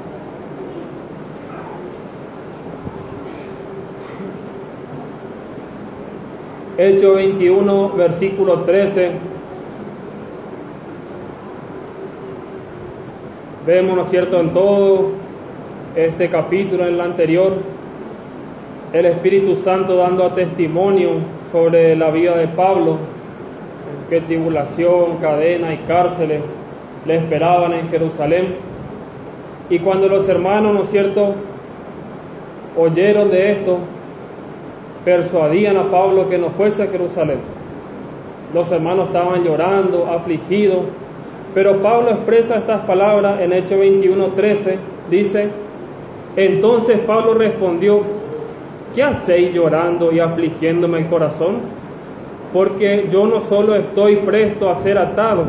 Hechos 6.82 7.14
21, 7.14 7.90
versículo 7.90 8.60
13. 8.60 9.10
Vemos, 13.66 13.96
¿no 13.96 14.02
es 14.04 14.08
cierto?, 14.08 14.40
en 14.40 14.54
todo 14.54 15.10
este 15.94 16.30
capítulo, 16.30 16.86
en 16.86 16.94
el 16.94 17.00
anterior, 17.02 17.52
el 18.94 19.04
Espíritu 19.04 19.56
Santo 19.56 19.94
dando 19.96 20.26
testimonio 20.30 21.16
sobre 21.52 21.94
la 21.96 22.10
vida 22.10 22.34
de 22.38 22.48
Pablo, 22.48 22.96
qué 24.08 24.22
tribulación, 24.22 25.18
cadena 25.20 25.74
y 25.74 25.76
cárceles 25.86 26.40
le 27.04 27.16
esperaban 27.16 27.74
en 27.74 27.90
Jerusalén. 27.90 28.54
Y 29.68 29.80
cuando 29.80 30.08
los 30.08 30.26
hermanos, 30.30 30.72
¿no 30.72 30.80
es 30.84 30.88
cierto?, 30.88 31.34
oyeron 32.74 33.30
de 33.30 33.52
esto, 33.52 33.80
persuadían 35.04 35.76
a 35.76 35.90
Pablo 35.90 36.28
que 36.28 36.38
no 36.38 36.50
fuese 36.50 36.82
a 36.82 36.86
Jerusalén. 36.86 37.38
Los 38.52 38.70
hermanos 38.72 39.06
estaban 39.08 39.44
llorando, 39.44 40.06
afligidos, 40.06 40.80
pero 41.54 41.78
Pablo 41.78 42.10
expresa 42.10 42.58
estas 42.58 42.82
palabras 42.82 43.40
en 43.40 43.52
Hechos 43.52 43.78
21:13, 43.78 44.76
dice, 45.10 45.48
entonces 46.36 46.98
Pablo 47.00 47.34
respondió, 47.34 48.02
¿qué 48.94 49.02
hacéis 49.02 49.52
llorando 49.52 50.12
y 50.12 50.20
afligiéndome 50.20 50.98
el 50.98 51.06
corazón? 51.06 51.56
Porque 52.52 53.08
yo 53.10 53.26
no 53.26 53.40
solo 53.40 53.74
estoy 53.76 54.16
presto 54.16 54.68
a 54.70 54.76
ser 54.76 54.98
atado, 54.98 55.44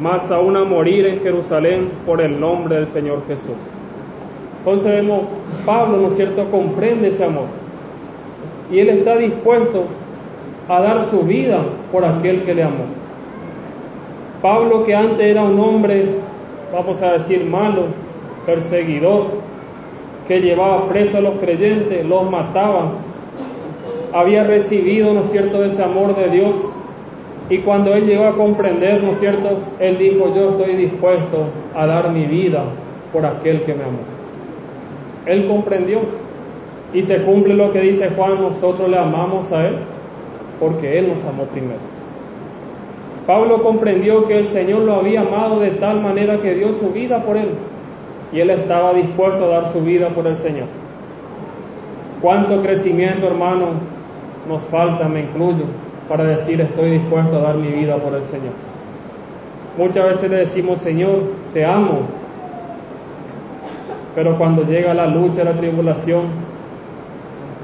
más 0.00 0.30
aún 0.30 0.56
a 0.56 0.64
morir 0.64 1.06
en 1.06 1.20
Jerusalén 1.20 1.90
por 2.06 2.20
el 2.20 2.40
nombre 2.40 2.76
del 2.76 2.86
Señor 2.86 3.22
Jesús. 3.26 3.56
Entonces 4.58 4.92
vemos, 4.92 5.22
Pablo, 5.64 5.98
¿no 5.98 6.08
es 6.08 6.16
cierto?, 6.16 6.44
comprende 6.50 7.08
ese 7.08 7.24
amor. 7.24 7.59
Y 8.70 8.78
él 8.80 8.88
está 8.90 9.16
dispuesto 9.16 9.84
a 10.68 10.80
dar 10.80 11.02
su 11.02 11.22
vida 11.22 11.62
por 11.90 12.04
aquel 12.04 12.42
que 12.42 12.54
le 12.54 12.62
amó. 12.62 12.84
Pablo, 14.40 14.84
que 14.84 14.94
antes 14.94 15.26
era 15.26 15.42
un 15.42 15.58
hombre, 15.58 16.06
vamos 16.72 17.02
a 17.02 17.12
decir, 17.12 17.44
malo, 17.44 17.86
perseguidor, 18.46 19.26
que 20.26 20.40
llevaba 20.40 20.86
preso 20.88 21.18
a 21.18 21.20
los 21.20 21.34
creyentes, 21.40 22.06
los 22.06 22.30
mataba, 22.30 22.92
había 24.12 24.44
recibido, 24.44 25.12
¿no 25.12 25.20
es 25.20 25.30
cierto?, 25.30 25.64
ese 25.64 25.82
amor 25.82 26.16
de 26.16 26.28
Dios. 26.30 26.54
Y 27.48 27.58
cuando 27.58 27.92
él 27.94 28.06
llegó 28.06 28.26
a 28.26 28.36
comprender, 28.36 29.02
¿no 29.02 29.10
es 29.10 29.18
cierto?, 29.18 29.58
él 29.80 29.98
dijo, 29.98 30.32
yo 30.34 30.50
estoy 30.50 30.76
dispuesto 30.76 31.46
a 31.74 31.86
dar 31.86 32.10
mi 32.12 32.26
vida 32.26 32.62
por 33.12 33.26
aquel 33.26 33.62
que 33.62 33.74
me 33.74 33.82
amó. 33.82 33.98
Él 35.26 35.46
comprendió. 35.48 36.00
Y 36.92 37.02
se 37.02 37.22
cumple 37.22 37.54
lo 37.54 37.72
que 37.72 37.80
dice 37.80 38.10
Juan, 38.10 38.40
nosotros 38.40 38.88
le 38.88 38.98
amamos 38.98 39.52
a 39.52 39.68
Él 39.68 39.76
porque 40.58 40.98
Él 40.98 41.08
nos 41.08 41.24
amó 41.24 41.44
primero. 41.44 41.78
Pablo 43.26 43.62
comprendió 43.62 44.26
que 44.26 44.38
el 44.38 44.46
Señor 44.46 44.82
lo 44.82 44.96
había 44.96 45.20
amado 45.20 45.60
de 45.60 45.70
tal 45.72 46.00
manera 46.00 46.38
que 46.38 46.54
dio 46.54 46.72
su 46.72 46.90
vida 46.90 47.22
por 47.22 47.36
él 47.36 47.50
y 48.32 48.40
él 48.40 48.50
estaba 48.50 48.92
dispuesto 48.94 49.44
a 49.44 49.48
dar 49.48 49.66
su 49.68 49.80
vida 49.80 50.08
por 50.08 50.26
el 50.26 50.36
Señor. 50.36 50.66
¿Cuánto 52.20 52.60
crecimiento, 52.62 53.26
hermano, 53.26 53.66
nos 54.48 54.62
falta, 54.64 55.08
me 55.08 55.20
incluyo, 55.20 55.64
para 56.08 56.24
decir 56.24 56.60
estoy 56.60 56.90
dispuesto 56.90 57.36
a 57.36 57.40
dar 57.40 57.56
mi 57.56 57.68
vida 57.68 57.96
por 57.96 58.14
el 58.14 58.22
Señor? 58.22 58.52
Muchas 59.78 60.04
veces 60.04 60.30
le 60.30 60.36
decimos, 60.36 60.80
Señor, 60.80 61.22
te 61.52 61.64
amo, 61.64 62.00
pero 64.14 64.36
cuando 64.36 64.64
llega 64.64 64.92
la 64.92 65.06
lucha, 65.06 65.44
la 65.44 65.52
tribulación, 65.52 66.24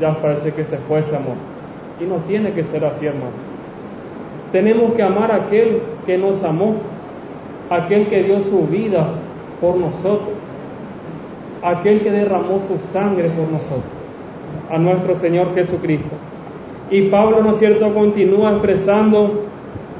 ya 0.00 0.14
parece 0.20 0.52
que 0.52 0.64
se 0.64 0.78
fue 0.78 1.00
ese 1.00 1.16
amor. 1.16 1.36
Y 2.00 2.04
no 2.04 2.16
tiene 2.26 2.52
que 2.52 2.62
ser 2.62 2.84
así, 2.84 3.06
hermano. 3.06 3.30
Tenemos 4.52 4.92
que 4.92 5.02
amar 5.02 5.32
a 5.32 5.36
aquel 5.36 5.80
que 6.04 6.18
nos 6.18 6.44
amó, 6.44 6.76
aquel 7.70 8.06
que 8.08 8.22
dio 8.22 8.40
su 8.40 8.66
vida 8.66 9.08
por 9.60 9.76
nosotros, 9.76 10.30
aquel 11.62 12.00
que 12.00 12.10
derramó 12.10 12.60
su 12.60 12.78
sangre 12.78 13.28
por 13.30 13.48
nosotros, 13.48 13.84
a 14.70 14.78
nuestro 14.78 15.16
Señor 15.16 15.54
Jesucristo. 15.54 16.14
Y 16.90 17.08
Pablo, 17.08 17.42
¿no 17.42 17.50
es 17.50 17.58
cierto?, 17.58 17.92
continúa 17.92 18.52
expresando 18.52 19.42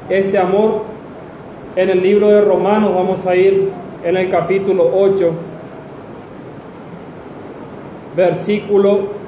este 0.09 0.37
amor 0.37 0.83
en 1.75 1.89
el 1.89 2.01
libro 2.01 2.29
de 2.29 2.41
Romanos, 2.41 2.95
vamos 2.95 3.25
a 3.25 3.35
ir 3.35 3.69
en 4.03 4.15
el 4.15 4.29
capítulo 4.29 4.89
8, 4.95 5.31
versículo 8.15 9.26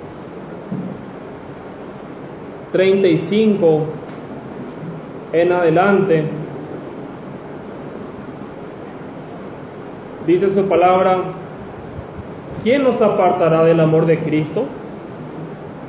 35 2.71 3.81
en 5.33 5.51
adelante. 5.51 6.23
Dice 10.27 10.49
su 10.49 10.67
palabra, 10.67 11.17
¿quién 12.63 12.83
nos 12.83 13.01
apartará 13.01 13.63
del 13.63 13.79
amor 13.79 14.05
de 14.05 14.19
Cristo? 14.19 14.65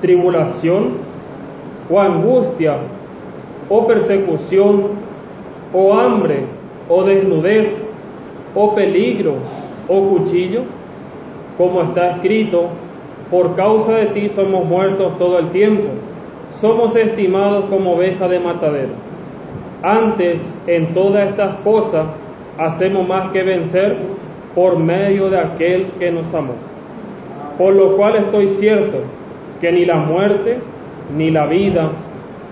¿Tribulación 0.01 0.93
o 1.91 2.01
angustia 2.01 2.77
o 3.69 3.87
persecución 3.87 4.85
o 5.75 5.93
hambre 5.93 6.45
o 6.89 7.05
desnudez 7.05 7.87
o 8.55 8.75
peligro 8.75 9.35
o 9.89 10.09
cuchillo? 10.09 10.63
Como 11.59 11.83
está 11.83 12.13
escrito, 12.13 12.69
por 13.31 13.55
causa 13.55 13.93
de 13.93 14.07
ti 14.07 14.29
somos 14.31 14.65
muertos 14.65 15.19
todo 15.19 15.39
el 15.39 15.51
tiempo, 15.51 15.89
somos 16.50 16.97
estimados 16.97 17.66
como 17.71 17.95
oveja 17.95 18.28
de 18.28 18.38
matadero. 18.38 18.92
Antes, 19.83 20.59
en 20.66 20.92
todas 20.92 21.30
estas 21.30 21.57
cosas, 21.57 22.07
hacemos 22.59 23.09
más 23.09 23.30
que 23.30 23.42
vencer 23.42 23.97
por 24.54 24.78
medio 24.78 25.30
de 25.30 25.38
aquel 25.38 25.87
que 25.99 26.11
nos 26.11 26.35
amó. 26.35 26.54
Por 27.57 27.75
lo 27.75 27.97
cual 27.97 28.16
estoy 28.16 28.49
cierto 28.49 28.99
que 29.61 29.73
ni 29.73 29.85
la 29.85 29.97
muerte, 29.97 30.59
ni 31.16 31.30
la 31.30 31.47
vida, 31.47 31.90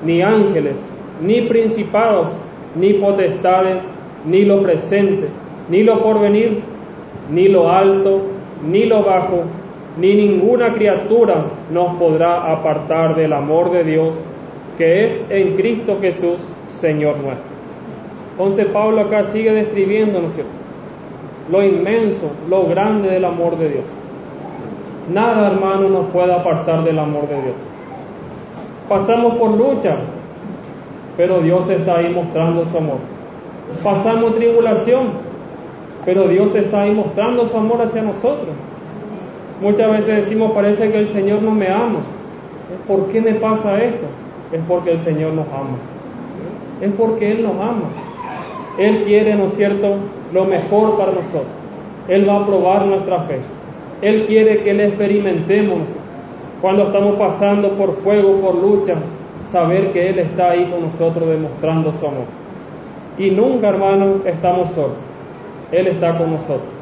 ni 0.05 0.23
ángeles, 0.23 0.91
ni 1.23 1.43
principados, 1.43 2.29
ni 2.75 2.95
potestades, 2.95 3.83
ni 4.25 4.45
lo 4.45 4.63
presente, 4.63 5.29
ni 5.69 5.83
lo 5.83 6.03
porvenir, 6.03 6.61
ni 7.31 7.49
lo 7.49 7.71
alto, 7.71 8.21
ni 8.67 8.87
lo 8.87 9.03
bajo, 9.03 9.45
ni 9.99 10.15
ninguna 10.15 10.73
criatura 10.75 11.45
nos 11.73 11.97
podrá 11.97 12.53
apartar 12.53 13.17
del 13.17 13.33
amor 13.33 13.71
de 13.73 13.85
Dios 13.85 14.15
que 14.77 15.05
es 15.05 15.27
en 15.29 15.57
Cristo 15.57 15.99
Jesús, 16.01 16.39
Señor 16.71 17.17
nuestro. 17.17 17.45
Entonces 18.33 18.67
Pablo 18.67 19.01
acá 19.01 19.25
sigue 19.25 19.53
describiendo, 19.53 20.21
¿no 20.21 20.29
es 20.29 20.35
cierto? 20.35 20.53
Lo 21.51 21.63
inmenso, 21.65 22.31
lo 22.49 22.67
grande 22.67 23.11
del 23.11 23.25
amor 23.25 23.59
de 23.59 23.71
Dios. 23.71 23.87
Nada, 25.13 25.51
hermano, 25.51 25.89
nos 25.89 26.07
puede 26.11 26.33
apartar 26.33 26.85
del 26.85 26.99
amor 26.99 27.27
de 27.29 27.43
Dios. 27.43 27.59
Pasamos 28.89 29.35
por 29.35 29.51
lucha, 29.51 29.97
pero 31.17 31.41
Dios 31.41 31.69
está 31.69 31.97
ahí 31.97 32.13
mostrando 32.15 32.65
su 32.65 32.77
amor. 32.77 32.99
Pasamos 33.83 34.37
tribulación, 34.37 35.09
pero 36.05 36.29
Dios 36.29 36.55
está 36.55 36.83
ahí 36.83 36.95
mostrando 36.95 37.45
su 37.47 37.57
amor 37.57 37.83
hacia 37.83 38.03
nosotros. 38.03 38.55
Muchas 39.61 39.91
veces 39.91 40.17
decimos, 40.17 40.53
parece 40.53 40.91
que 40.91 40.99
el 40.99 41.07
Señor 41.07 41.43
no 41.43 41.51
me 41.51 41.69
ama. 41.69 41.99
¿Por 42.87 43.07
qué 43.09 43.21
me 43.21 43.35
pasa 43.35 43.83
esto? 43.83 44.07
Es 44.53 44.61
porque 44.69 44.93
el 44.93 44.99
Señor 44.99 45.33
nos 45.33 45.47
ama. 45.49 45.77
Es 46.81 46.93
porque 46.93 47.33
Él 47.33 47.43
nos 47.43 47.55
ama. 47.55 47.89
Él 48.79 49.03
quiere, 49.05 49.35
¿no 49.35 49.47
es 49.47 49.55
cierto?, 49.55 49.97
lo 50.33 50.45
mejor 50.45 50.97
para 50.97 51.13
nosotros. 51.13 51.49
Él 52.07 52.29
va 52.29 52.37
a 52.37 52.47
probar 52.47 52.87
nuestra 52.87 53.21
fe. 53.23 53.41
Él 54.01 54.27
quiere 54.27 54.63
que 54.63 54.73
le 54.75 54.87
experimentemos 54.87 55.89
cuando 56.61 56.85
estamos 56.85 57.17
pasando 57.17 57.71
por 57.73 57.97
fuego, 57.97 58.37
por 58.37 58.55
lucha, 58.55 58.95
saber 59.49 59.93
que 59.93 60.09
Él 60.09 60.21
está 60.21 60.51
ahí 60.51 60.67
con 60.71 60.83
nosotros 60.83 61.29
demostrando 61.29 61.93
su 61.93 62.07
amor. 62.07 62.27
Y 63.19 63.31
nunca, 63.31 63.71
hermano, 63.71 64.23
estamos 64.25 64.71
solos. 64.71 64.97
Él 65.73 65.89
está 65.89 66.17
con 66.17 66.31
nosotros. 66.31 66.78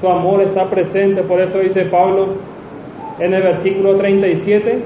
Su 0.00 0.08
amor 0.08 0.40
está 0.40 0.70
presente, 0.70 1.22
por 1.22 1.40
eso 1.40 1.58
dice 1.58 1.84
Pablo 1.84 2.28
en 3.18 3.34
el 3.34 3.42
versículo 3.42 3.96
37, 3.96 4.82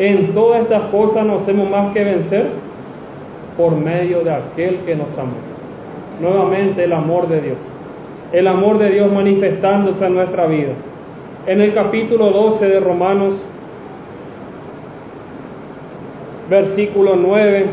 en 0.00 0.34
todas 0.34 0.62
estas 0.62 0.82
cosas 0.90 1.24
no 1.24 1.36
hacemos 1.36 1.70
más 1.70 1.92
que 1.92 2.02
vencer 2.02 2.46
por 3.56 3.76
medio 3.76 4.24
de 4.24 4.32
aquel 4.32 4.78
que 4.80 4.96
nos 4.96 5.16
amó. 5.16 5.36
Nuevamente 6.20 6.84
el 6.84 6.92
amor 6.92 7.28
de 7.28 7.40
Dios. 7.40 7.58
El 8.32 8.48
amor 8.48 8.78
de 8.78 8.90
Dios 8.90 9.12
manifestándose 9.12 10.04
en 10.04 10.14
nuestra 10.14 10.46
vida. 10.46 10.72
En 11.46 11.60
el 11.60 11.72
capítulo 11.72 12.30
12 12.30 12.66
de 12.66 12.80
Romanos, 12.80 13.40
versículo 16.50 17.14
9, 17.14 17.66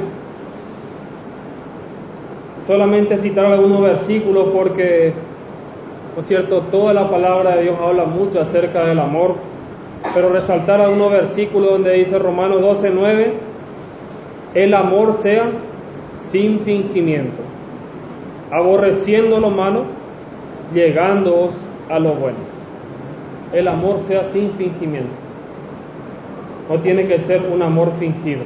solamente 2.66 3.18
citar 3.18 3.46
algunos 3.46 3.82
versículos 3.82 4.50
porque 4.54 5.14
¿no 6.16 6.22
es 6.22 6.28
cierto? 6.28 6.62
Toda 6.72 6.94
la 6.94 7.10
palabra 7.10 7.56
de 7.56 7.64
Dios 7.64 7.78
habla 7.80 8.06
mucho 8.06 8.40
acerca 8.40 8.86
del 8.86 9.00
amor, 9.00 9.36
pero 10.14 10.30
resaltar 10.30 10.82
algunos 10.82 11.12
versículos 11.12 11.72
donde 11.72 11.94
dice 11.94 12.18
Romanos 12.18 12.62
12, 12.62 12.90
9, 12.92 13.34
el 14.56 14.74
amor 14.74 15.14
sea 15.14 15.52
sin 16.16 16.60
fingimiento, 16.62 17.42
aborreciendo 18.52 19.40
lo 19.40 19.50
malo, 19.50 19.84
llegándoos 20.74 21.54
a 21.90 22.00
lo 22.00 22.14
bueno. 22.14 22.38
El 23.54 23.68
amor 23.68 24.00
sea 24.02 24.24
sin 24.24 24.52
fingimiento. 24.52 25.10
No 26.70 26.80
tiene 26.80 27.08
que 27.08 27.18
ser 27.18 27.42
un 27.52 27.62
amor 27.64 27.92
fingido. 27.98 28.44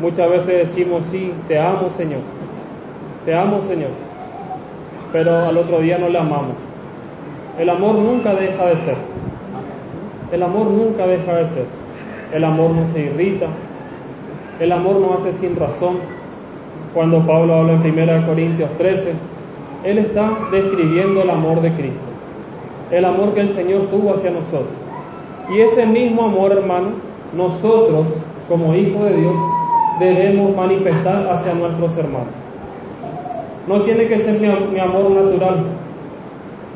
Muchas 0.00 0.28
veces 0.30 0.68
decimos, 0.68 1.06
sí, 1.06 1.32
te 1.46 1.58
amo 1.58 1.88
Señor, 1.88 2.20
te 3.24 3.34
amo 3.34 3.60
Señor, 3.60 3.90
pero 5.14 5.46
al 5.46 5.56
otro 5.56 5.78
día 5.78 5.96
no 5.96 6.08
le 6.08 6.18
amamos. 6.18 6.56
El 7.56 7.70
amor 7.70 7.94
nunca 7.94 8.34
deja 8.34 8.66
de 8.66 8.76
ser. 8.76 8.96
El 10.32 10.42
amor 10.42 10.66
nunca 10.66 11.06
deja 11.06 11.36
de 11.36 11.46
ser. 11.46 11.66
El 12.32 12.42
amor 12.42 12.72
no 12.72 12.84
se 12.84 12.98
irrita. 12.98 13.46
El 14.58 14.72
amor 14.72 14.96
no 14.96 15.14
hace 15.14 15.32
sin 15.32 15.54
razón. 15.54 15.98
Cuando 16.92 17.24
Pablo 17.24 17.54
habla 17.54 17.74
en 17.74 17.92
1 17.92 18.26
Corintios 18.26 18.68
13, 18.76 19.12
él 19.84 19.98
está 19.98 20.32
describiendo 20.50 21.22
el 21.22 21.30
amor 21.30 21.60
de 21.62 21.72
Cristo. 21.74 22.08
El 22.90 23.04
amor 23.04 23.34
que 23.34 23.42
el 23.42 23.50
Señor 23.50 23.86
tuvo 23.90 24.14
hacia 24.14 24.32
nosotros. 24.32 24.74
Y 25.48 25.60
ese 25.60 25.86
mismo 25.86 26.24
amor, 26.24 26.50
hermano, 26.50 26.88
nosotros, 27.36 28.08
como 28.48 28.74
hijos 28.74 29.04
de 29.04 29.16
Dios, 29.16 29.36
debemos 30.00 30.56
manifestar 30.56 31.28
hacia 31.28 31.54
nuestros 31.54 31.96
hermanos. 31.98 32.43
No 33.66 33.82
tiene 33.82 34.08
que 34.08 34.18
ser 34.18 34.40
mi, 34.40 34.48
amor 34.78 35.10
natural, 35.10 35.64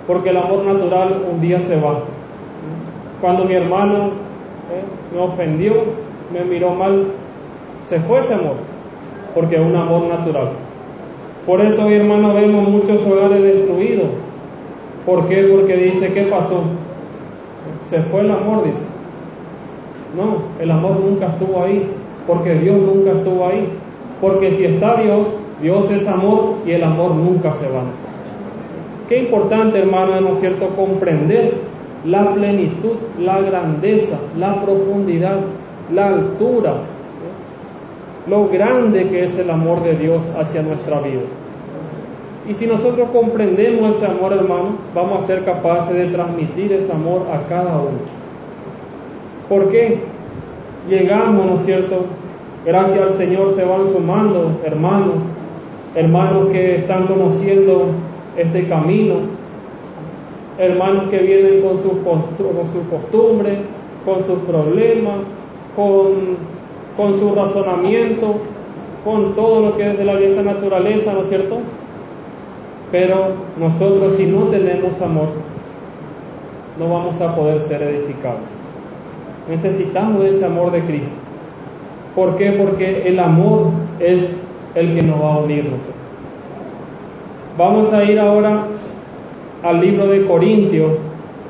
porque 0.06 0.30
el 0.30 0.38
amor 0.38 0.64
natural 0.64 1.22
un 1.30 1.40
día 1.40 1.60
se 1.60 1.78
va. 1.78 2.00
Cuando 3.20 3.44
mi 3.44 3.54
hermano 3.54 4.06
eh, 4.72 5.14
me 5.14 5.20
ofendió, 5.20 5.74
me 6.32 6.44
miró 6.44 6.70
mal, 6.70 7.04
se 7.84 8.00
fue 8.00 8.20
ese 8.20 8.34
amor, 8.34 8.56
porque 9.34 9.56
es 9.56 9.60
un 9.60 9.76
amor 9.76 10.06
natural. 10.06 10.48
Por 11.44 11.60
eso 11.60 11.86
mi 11.88 11.94
hermano 11.94 12.34
vemos 12.34 12.68
muchos 12.68 13.04
hogares 13.06 13.42
destruidos. 13.42 14.08
¿Por 15.04 15.26
qué? 15.28 15.48
Porque 15.50 15.76
dice, 15.76 16.12
¿qué 16.12 16.24
pasó? 16.24 16.62
Se 17.82 18.00
fue 18.02 18.20
el 18.20 18.30
amor, 18.30 18.64
dice. 18.64 18.84
No, 20.16 20.42
el 20.62 20.70
amor 20.70 21.00
nunca 21.00 21.26
estuvo 21.26 21.62
ahí, 21.64 21.86
porque 22.26 22.54
Dios 22.54 22.76
nunca 22.78 23.12
estuvo 23.12 23.46
ahí. 23.46 23.66
Porque 24.20 24.52
si 24.52 24.64
está 24.64 25.00
Dios, 25.00 25.34
Dios 25.62 25.90
es 25.90 26.06
amor 26.06 26.54
y 26.66 26.72
el 26.72 26.84
amor 26.84 27.14
nunca 27.14 27.52
se 27.52 27.68
va. 27.68 27.82
Qué 29.08 29.18
importante, 29.18 29.78
hermano, 29.78 30.20
¿no 30.20 30.30
es 30.30 30.40
cierto?, 30.40 30.68
comprender 30.76 31.54
la 32.04 32.32
plenitud, 32.34 32.96
la 33.18 33.40
grandeza, 33.40 34.18
la 34.36 34.62
profundidad, 34.62 35.38
la 35.92 36.08
altura, 36.08 36.74
lo 38.28 38.48
grande 38.48 39.08
que 39.08 39.24
es 39.24 39.38
el 39.38 39.50
amor 39.50 39.82
de 39.82 39.96
Dios 39.96 40.30
hacia 40.38 40.62
nuestra 40.62 41.00
vida. 41.00 41.22
Y 42.48 42.54
si 42.54 42.66
nosotros 42.66 43.08
comprendemos 43.12 43.96
ese 43.96 44.06
amor, 44.06 44.32
hermano, 44.32 44.76
vamos 44.94 45.24
a 45.24 45.26
ser 45.26 45.44
capaces 45.44 45.94
de 45.94 46.06
transmitir 46.06 46.72
ese 46.72 46.92
amor 46.92 47.22
a 47.32 47.46
cada 47.48 47.76
uno. 47.78 47.98
¿Por 49.48 49.70
qué? 49.70 50.00
Llegamos, 50.88 51.46
¿no 51.46 51.54
es 51.54 51.64
cierto? 51.64 52.04
Gracias 52.64 53.00
al 53.00 53.10
Señor 53.10 53.50
se 53.52 53.64
van 53.64 53.86
sumando 53.86 54.60
hermanos 54.64 55.22
hermanos 55.98 56.50
que 56.50 56.76
están 56.76 57.08
conociendo 57.08 57.86
este 58.36 58.68
camino, 58.68 59.14
hermanos 60.56 61.10
que 61.10 61.18
vienen 61.18 61.60
con 61.60 61.76
sus 61.76 61.92
con 62.04 62.22
costumbres, 62.88 63.58
con 64.04 64.22
sus 64.22 64.38
problemas, 64.46 65.16
con, 65.74 66.36
con 66.96 67.14
su 67.18 67.34
razonamiento, 67.34 68.36
con 69.04 69.34
todo 69.34 69.60
lo 69.60 69.76
que 69.76 69.90
es 69.90 69.98
de 69.98 70.04
la 70.04 70.14
vieja 70.14 70.40
naturaleza, 70.42 71.14
¿no 71.14 71.22
es 71.22 71.28
cierto? 71.28 71.58
Pero 72.92 73.32
nosotros 73.58 74.14
si 74.14 74.26
no 74.26 74.44
tenemos 74.44 75.02
amor, 75.02 75.30
no 76.78 76.88
vamos 76.88 77.20
a 77.20 77.34
poder 77.34 77.58
ser 77.58 77.82
edificados. 77.82 78.50
Necesitamos 79.50 80.24
ese 80.26 80.44
amor 80.44 80.70
de 80.70 80.80
Cristo. 80.82 81.08
¿Por 82.14 82.36
qué? 82.36 82.52
Porque 82.52 83.08
el 83.08 83.18
amor 83.18 83.70
es 83.98 84.40
el 84.78 84.94
que 84.94 85.02
nos 85.02 85.20
va 85.20 85.34
a 85.34 85.38
unirnos. 85.38 85.80
Vamos 87.56 87.92
a 87.92 88.04
ir 88.04 88.20
ahora 88.20 88.66
al 89.62 89.80
libro 89.80 90.06
de 90.06 90.24
Corintios, 90.24 90.92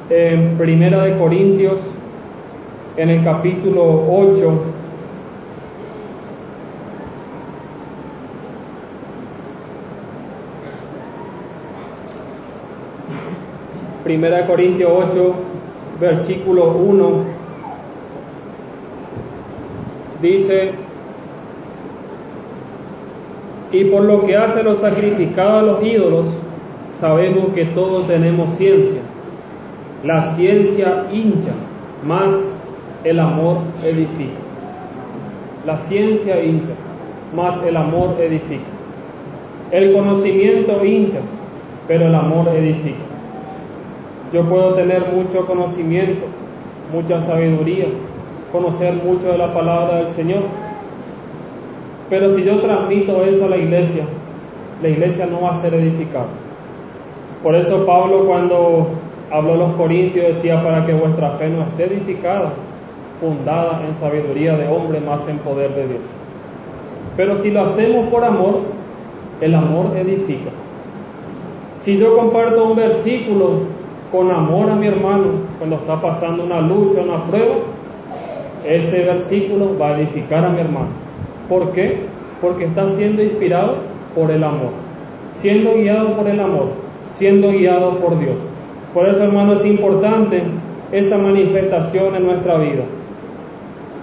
en 0.08 0.56
Primera 0.56 1.04
de 1.04 1.18
Corintios, 1.18 1.80
en 2.96 3.10
el 3.10 3.22
capítulo 3.22 4.04
8. 4.10 4.62
Primera 14.04 14.38
de 14.38 14.46
Corintios 14.46 14.90
8, 14.90 15.34
versículo 16.00 16.68
1, 16.70 17.08
dice, 20.22 20.87
y 23.72 23.84
por 23.84 24.02
lo 24.02 24.24
que 24.24 24.36
hace 24.36 24.62
los 24.62 24.78
sacrificados 24.78 25.62
a 25.62 25.66
los 25.66 25.82
ídolos, 25.84 26.26
sabemos 26.92 27.52
que 27.54 27.66
todos 27.66 28.06
tenemos 28.06 28.50
ciencia. 28.54 29.00
La 30.04 30.22
ciencia 30.34 31.06
hincha, 31.12 31.50
más 32.04 32.54
el 33.04 33.18
amor 33.20 33.58
edifica. 33.84 34.38
La 35.66 35.76
ciencia 35.76 36.42
hincha, 36.42 36.72
más 37.34 37.62
el 37.62 37.76
amor 37.76 38.16
edifica. 38.20 38.64
El 39.70 39.92
conocimiento 39.92 40.82
hincha, 40.84 41.18
pero 41.86 42.06
el 42.06 42.14
amor 42.14 42.48
edifica. 42.48 42.96
Yo 44.32 44.44
puedo 44.44 44.74
tener 44.74 45.12
mucho 45.12 45.46
conocimiento, 45.46 46.26
mucha 46.92 47.20
sabiduría, 47.20 47.86
conocer 48.50 48.94
mucho 48.94 49.28
de 49.28 49.38
la 49.38 49.52
palabra 49.52 49.98
del 49.98 50.08
Señor, 50.08 50.42
pero 52.10 52.30
si 52.30 52.42
yo 52.42 52.60
transmito 52.60 53.22
eso 53.24 53.44
a 53.44 53.48
la 53.48 53.56
iglesia, 53.56 54.04
la 54.82 54.88
iglesia 54.88 55.26
no 55.26 55.42
va 55.42 55.50
a 55.50 55.60
ser 55.60 55.74
edificada. 55.74 56.28
Por 57.42 57.54
eso 57.54 57.84
Pablo 57.84 58.24
cuando 58.26 58.88
habló 59.30 59.52
a 59.54 59.56
los 59.56 59.72
corintios 59.72 60.26
decía 60.26 60.62
para 60.62 60.86
que 60.86 60.94
vuestra 60.94 61.30
fe 61.32 61.48
no 61.48 61.62
esté 61.62 61.84
edificada, 61.84 62.52
fundada 63.20 63.82
en 63.86 63.94
sabiduría 63.94 64.56
de 64.56 64.68
hombre, 64.68 65.00
más 65.00 65.28
en 65.28 65.38
poder 65.38 65.74
de 65.74 65.88
Dios. 65.88 66.02
Pero 67.16 67.36
si 67.36 67.50
lo 67.50 67.62
hacemos 67.62 68.08
por 68.08 68.24
amor, 68.24 68.60
el 69.40 69.54
amor 69.54 69.96
edifica. 69.96 70.50
Si 71.80 71.96
yo 71.96 72.16
comparto 72.16 72.64
un 72.64 72.76
versículo 72.76 73.60
con 74.10 74.30
amor 74.30 74.70
a 74.70 74.74
mi 74.74 74.86
hermano 74.86 75.26
cuando 75.58 75.76
está 75.76 76.00
pasando 76.00 76.44
una 76.44 76.60
lucha, 76.60 77.02
una 77.02 77.22
prueba, 77.24 77.56
ese 78.64 79.04
versículo 79.04 79.76
va 79.78 79.88
a 79.88 80.00
edificar 80.00 80.44
a 80.44 80.48
mi 80.48 80.60
hermano. 80.60 81.07
¿Por 81.48 81.72
qué? 81.72 81.96
Porque 82.40 82.66
está 82.66 82.88
siendo 82.88 83.22
inspirado 83.22 83.76
por 84.14 84.30
el 84.30 84.44
amor, 84.44 84.70
siendo 85.32 85.74
guiado 85.74 86.14
por 86.14 86.28
el 86.28 86.40
amor, 86.40 86.68
siendo 87.10 87.50
guiado 87.50 87.98
por 87.98 88.18
Dios. 88.18 88.36
Por 88.92 89.08
eso, 89.08 89.24
hermano, 89.24 89.54
es 89.54 89.64
importante 89.64 90.42
esa 90.92 91.18
manifestación 91.18 92.14
en 92.16 92.26
nuestra 92.26 92.58
vida. 92.58 92.84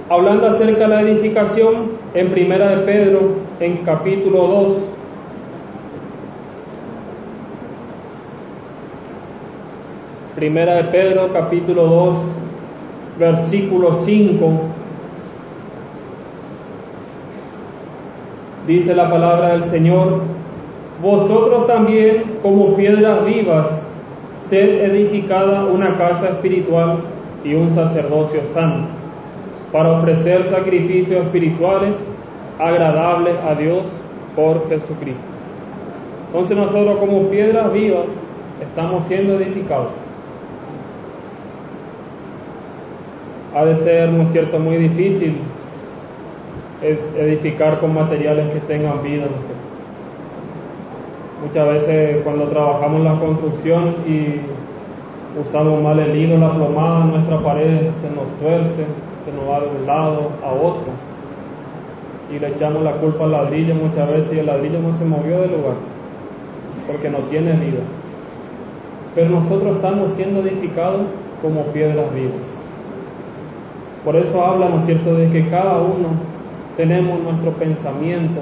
Hablando 0.09 0.47
acerca 0.47 0.81
de 0.81 0.87
la 0.87 1.01
edificación, 1.01 1.91
en 2.13 2.29
Primera 2.29 2.75
de 2.75 2.83
Pedro, 2.83 3.21
en 3.59 3.77
capítulo 3.77 4.47
2, 4.47 4.77
Primera 10.35 10.75
de 10.75 10.83
Pedro, 10.85 11.29
capítulo 11.31 11.85
2, 11.87 12.15
versículo 13.17 13.93
5. 14.03 14.51
Dice 18.67 18.95
la 18.95 19.11
palabra 19.11 19.49
del 19.49 19.65
Señor, 19.65 20.21
vosotros 20.99 21.67
también 21.67 22.23
como 22.41 22.75
piedras 22.75 23.23
vivas, 23.23 23.83
sed 24.33 24.81
edificada 24.85 25.65
una 25.65 25.95
casa 25.97 26.29
espiritual 26.29 26.97
y 27.43 27.53
un 27.53 27.69
sacerdocio 27.71 28.43
santo 28.45 28.87
para 29.71 29.91
ofrecer 29.91 30.43
sacrificios 30.45 31.25
espirituales 31.25 32.03
agradables 32.57 33.35
a 33.47 33.53
Dios 33.53 33.87
por 34.35 34.67
Jesucristo. 34.67 35.21
Entonces 36.27 36.57
nosotros 36.57 36.97
como 36.97 37.29
piedras 37.29 37.71
vivas 37.71 38.07
estamos 38.61 39.03
siendo 39.03 39.35
edificados. 39.35 39.93
Ha 43.55 43.63
de 43.63 43.75
ser, 43.75 44.09
¿no 44.09 44.23
es 44.23 44.31
cierto?, 44.31 44.57
muy 44.57 44.77
difícil 44.77 45.37
edificar 46.81 47.79
con 47.79 47.93
materiales 47.93 48.51
que 48.53 48.59
tengan 48.61 49.03
vida, 49.03 49.25
¿no 49.29 49.37
es? 49.37 49.49
Muchas 51.43 51.67
veces 51.67 52.23
cuando 52.23 52.45
trabajamos 52.45 53.01
la 53.03 53.19
construcción 53.19 53.95
y 54.07 54.39
usamos 55.39 55.81
mal 55.81 55.99
el 55.99 56.15
hilo, 56.15 56.37
la 56.37 56.53
plomada, 56.53 57.05
nuestra 57.05 57.39
pared 57.39 57.91
se 57.91 58.09
nos 58.09 58.27
tuerce, 58.39 58.85
se 59.25 59.31
nos 59.33 59.49
va 59.49 59.59
de 59.61 59.67
un 59.79 59.85
lado 59.85 60.31
a 60.43 60.51
otro. 60.51 60.87
Y 62.33 62.39
le 62.39 62.47
echamos 62.47 62.83
la 62.83 62.93
culpa 62.93 63.25
al 63.25 63.33
ladrillo 63.33 63.75
muchas 63.75 64.09
veces 64.09 64.33
y 64.33 64.39
el 64.39 64.47
ladrillo 64.47 64.79
no 64.79 64.93
se 64.93 65.05
movió 65.05 65.39
del 65.41 65.51
lugar 65.51 65.75
porque 66.87 67.09
no 67.09 67.19
tiene 67.29 67.51
vida. 67.51 67.81
Pero 69.13 69.29
nosotros 69.29 69.75
estamos 69.75 70.11
siendo 70.11 70.41
edificados 70.41 71.01
como 71.41 71.63
piedras 71.65 72.13
vivas. 72.13 72.57
Por 74.03 74.15
eso 74.15 74.43
habla, 74.43 74.69
¿no 74.69 74.77
es 74.77 74.85
cierto?, 74.85 75.13
de 75.15 75.29
que 75.31 75.49
cada 75.49 75.77
uno 75.77 76.34
tenemos 76.77 77.21
nuestro 77.21 77.51
pensamiento, 77.51 78.41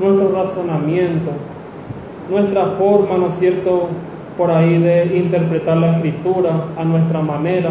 nuestro 0.00 0.32
razonamiento, 0.32 1.30
nuestra 2.30 2.66
forma, 2.78 3.16
¿no 3.16 3.28
es 3.28 3.34
cierto?, 3.38 3.88
por 4.36 4.50
ahí 4.50 4.78
de 4.78 5.16
interpretar 5.16 5.76
la 5.76 5.92
escritura 5.96 6.64
a 6.76 6.84
nuestra 6.84 7.20
manera, 7.20 7.70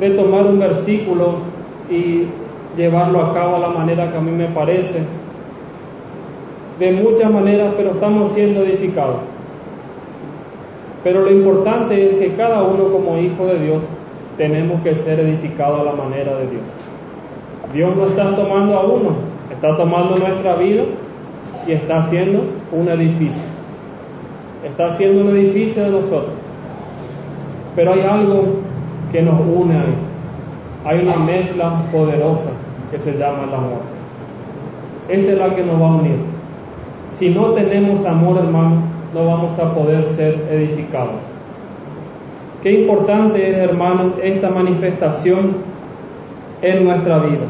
de 0.00 0.10
tomar 0.10 0.46
un 0.46 0.58
versículo 0.58 1.34
y 1.88 2.24
llevarlo 2.76 3.24
a 3.24 3.32
cabo 3.32 3.56
a 3.56 3.58
la 3.60 3.68
manera 3.68 4.10
que 4.10 4.18
a 4.18 4.20
mí 4.20 4.32
me 4.32 4.46
parece. 4.46 5.02
De 6.80 6.92
muchas 6.92 7.30
maneras, 7.30 7.74
pero 7.76 7.90
estamos 7.90 8.30
siendo 8.30 8.62
edificados. 8.62 9.20
Pero 11.04 11.22
lo 11.22 11.30
importante 11.30 12.06
es 12.08 12.14
que 12.14 12.34
cada 12.34 12.62
uno 12.62 12.88
como 12.88 13.18
hijo 13.18 13.46
de 13.46 13.60
Dios 13.60 13.84
tenemos 14.36 14.80
que 14.82 14.94
ser 14.94 15.20
edificados 15.20 15.80
a 15.80 15.84
la 15.84 15.92
manera 15.92 16.36
de 16.38 16.48
Dios. 16.48 16.66
Dios 17.72 17.96
no 17.96 18.08
está 18.08 18.36
tomando 18.36 18.78
a 18.78 18.84
uno, 18.84 19.10
está 19.50 19.76
tomando 19.76 20.16
nuestra 20.16 20.56
vida 20.56 20.84
y 21.66 21.72
está 21.72 21.98
haciendo 21.98 22.44
un 22.70 22.88
edificio. 22.88 23.44
Está 24.64 24.88
haciendo 24.88 25.22
un 25.22 25.30
edificio 25.36 25.84
de 25.84 25.90
nosotros. 25.90 26.34
Pero 27.74 27.94
hay 27.94 28.00
algo 28.02 28.44
que 29.10 29.22
nos 29.22 29.40
une 29.40 29.74
ahí. 29.74 29.94
Hay 30.84 31.02
una 31.02 31.16
mezcla 31.16 31.76
poderosa 31.90 32.50
que 32.90 32.98
se 32.98 33.12
llama 33.12 33.44
el 33.48 33.54
amor. 33.54 33.80
Esa 35.08 35.32
es 35.32 35.38
la 35.38 35.54
que 35.54 35.62
nos 35.62 35.80
va 35.80 35.88
a 35.88 35.96
unir. 35.96 36.16
Si 37.10 37.30
no 37.30 37.52
tenemos 37.52 38.04
amor, 38.04 38.38
hermano, 38.38 38.82
no 39.14 39.26
vamos 39.26 39.58
a 39.58 39.74
poder 39.74 40.04
ser 40.06 40.46
edificados. 40.50 41.30
Qué 42.62 42.82
importante 42.82 43.50
es, 43.50 43.56
hermano, 43.56 44.12
esta 44.22 44.48
manifestación 44.50 45.56
en 46.62 46.84
nuestra 46.84 47.18
vida. 47.18 47.46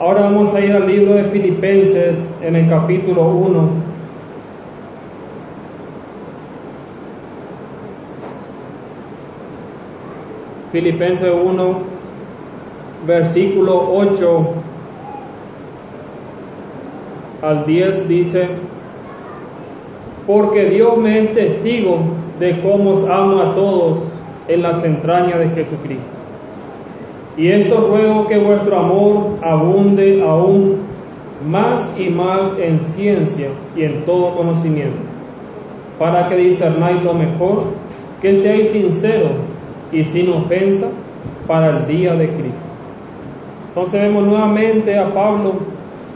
Ahora 0.00 0.20
vamos 0.20 0.54
a 0.54 0.60
ir 0.60 0.70
al 0.76 0.86
libro 0.86 1.14
de 1.14 1.24
Filipenses 1.24 2.30
en 2.40 2.54
el 2.54 2.68
capítulo 2.68 3.30
1. 3.30 3.68
Filipenses 10.70 11.32
1, 11.32 11.78
versículo 13.08 13.90
8 13.92 14.46
al 17.42 17.66
10 17.66 18.06
dice, 18.06 18.46
porque 20.28 20.66
Dios 20.66 20.96
me 20.96 21.24
es 21.24 21.34
testigo 21.34 21.98
de 22.38 22.60
cómo 22.60 22.90
os 22.90 23.10
amo 23.10 23.40
a 23.40 23.56
todos 23.56 23.98
en 24.46 24.62
las 24.62 24.84
entrañas 24.84 25.40
de 25.40 25.48
Jesucristo. 25.48 26.17
Y 27.38 27.48
esto 27.48 27.88
ruego 27.88 28.26
que 28.26 28.36
vuestro 28.36 28.78
amor 28.78 29.36
abunde 29.42 30.22
aún 30.22 30.76
más 31.48 31.90
y 31.96 32.10
más 32.10 32.52
en 32.58 32.80
ciencia 32.80 33.48
y 33.76 33.84
en 33.84 34.04
todo 34.04 34.36
conocimiento, 34.36 34.98
para 35.98 36.28
que 36.28 36.36
discernáis 36.36 37.02
lo 37.02 37.14
mejor, 37.14 37.62
que 38.20 38.34
seáis 38.34 38.70
sinceros 38.70 39.32
y 39.92 40.04
sin 40.04 40.30
ofensa 40.32 40.88
para 41.46 41.78
el 41.78 41.86
día 41.86 42.14
de 42.14 42.28
Cristo. 42.28 42.66
Entonces 43.68 44.02
vemos 44.02 44.26
nuevamente 44.26 44.98
a 44.98 45.14
Pablo 45.14 45.54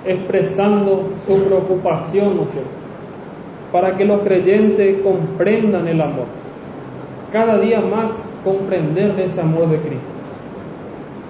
expresando 0.04 1.10
su 1.24 1.44
preocupación, 1.44 2.36
¿no 2.36 2.44
cierto? 2.44 2.82
para 3.72 3.96
que 3.96 4.04
los 4.04 4.20
creyentes 4.20 4.98
comprendan 5.02 5.88
el 5.88 6.00
amor. 6.00 6.26
Cada 7.32 7.58
día 7.58 7.80
más 7.80 8.28
comprender 8.44 9.18
ese 9.18 9.40
amor 9.40 9.70
de 9.70 9.78
Cristo. 9.78 10.11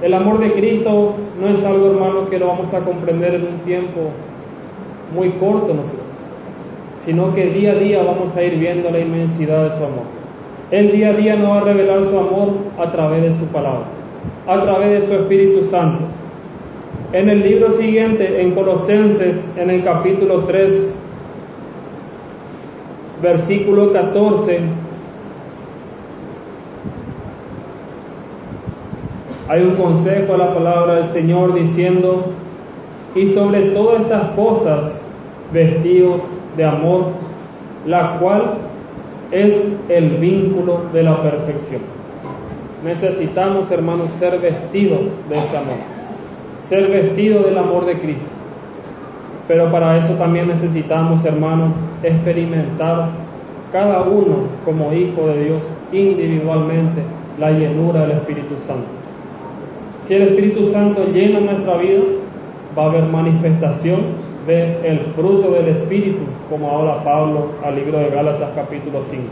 El 0.03 0.15
amor 0.15 0.41
de 0.41 0.53
Cristo 0.53 1.15
no 1.41 1.49
es 1.49 1.65
algo, 1.65 1.93
hermano, 1.93 2.29
que 2.29 2.39
lo 2.39 2.49
vamos 2.49 2.75
a 2.75 2.81
comprender 2.81 3.35
en 3.37 3.43
un 3.43 3.59
tiempo 3.61 4.11
muy 5.15 5.31
corto, 5.31 5.73
¿no 5.75 5.83
sino 7.05 7.35
que 7.35 7.47
día 7.47 7.73
a 7.73 7.75
día 7.75 8.03
vamos 8.03 8.37
a 8.37 8.43
ir 8.43 8.59
viendo 8.59 8.91
la 8.91 9.01
inmensidad 9.01 9.65
de 9.65 9.71
su 9.71 9.85
amor. 9.85 10.05
El 10.71 10.93
día 10.93 11.11
a 11.11 11.13
día 11.15 11.37
nos 11.37 11.51
va 11.51 11.59
a 11.59 11.65
revelar 11.65 12.05
su 12.05 12.17
amor 12.17 12.55
a 12.79 12.91
través 12.91 13.23
de 13.23 13.33
su 13.33 13.45
palabra, 13.47 13.85
a 14.47 14.63
través 14.63 14.91
de 14.91 15.01
su 15.09 15.15
Espíritu 15.15 15.65
Santo. 15.65 16.05
En 17.13 17.29
el 17.29 17.43
libro 17.43 17.71
siguiente, 17.73 18.41
en 18.41 18.53
Colosenses, 18.53 19.53
en 19.57 19.71
el 19.71 19.85
capítulo 19.85 20.45
3, 20.45 20.95
versículo 23.21 23.93
14, 23.93 24.61
hay 29.53 29.61
un 29.65 29.75
consejo 29.75 30.33
a 30.33 30.39
la 30.39 30.55
palabra 30.55 30.95
del 30.95 31.11
Señor 31.11 31.53
diciendo, 31.53 32.25
y 33.15 33.27
sobre 33.27 33.61
todas 33.73 34.01
estas 34.01 34.31
cosas, 34.31 35.05
vestidos 35.53 36.23
de 36.57 36.65
amor, 36.65 37.09
la 37.85 38.19
cual 38.19 38.55
es 39.31 39.77
el 39.91 40.17
vínculo 40.17 40.85
de 40.95 41.03
la 41.03 41.23
perfección. 41.23 41.83
Necesitamos, 42.83 43.71
hermanos, 43.71 44.09
ser 44.13 44.39
vestidos 44.39 45.11
de 45.29 45.37
ese 45.37 45.55
amor, 45.59 45.77
ser 46.61 46.91
vestidos 46.91 47.45
del 47.45 47.59
amor 47.59 47.85
de 47.85 47.99
Cristo. 47.99 48.25
Pero 49.49 49.71
para 49.71 49.99
eso 49.99 50.15
también 50.15 50.49
necesitamos, 50.49 51.27
hermanos, 51.27 51.73
experimentar 52.03 53.09
cada 53.71 54.01
uno 54.05 54.47
como 54.65 54.95
hijo 54.95 55.27
de 55.27 55.45
Dios 55.45 55.77
individualmente 55.93 57.03
la 57.39 57.51
llenura 57.51 58.01
del 58.01 58.13
Espíritu 58.13 58.55
Santo. 58.59 59.02
Si 60.03 60.15
el 60.15 60.23
Espíritu 60.23 60.67
Santo 60.67 61.05
llena 61.13 61.41
nuestra 61.41 61.77
vida, 61.77 62.03
va 62.77 62.85
a 62.85 62.87
haber 62.87 63.05
manifestación 63.05 64.01
de 64.47 64.89
el 64.89 64.99
fruto 65.15 65.53
del 65.53 65.69
Espíritu, 65.69 66.23
como 66.51 66.77
habla 66.77 67.05
Pablo 67.05 67.51
al 67.65 67.77
libro 67.77 67.99
de 67.99 68.11
Gálatas 68.11 68.51
capítulo 68.57 69.01
5. 69.01 69.23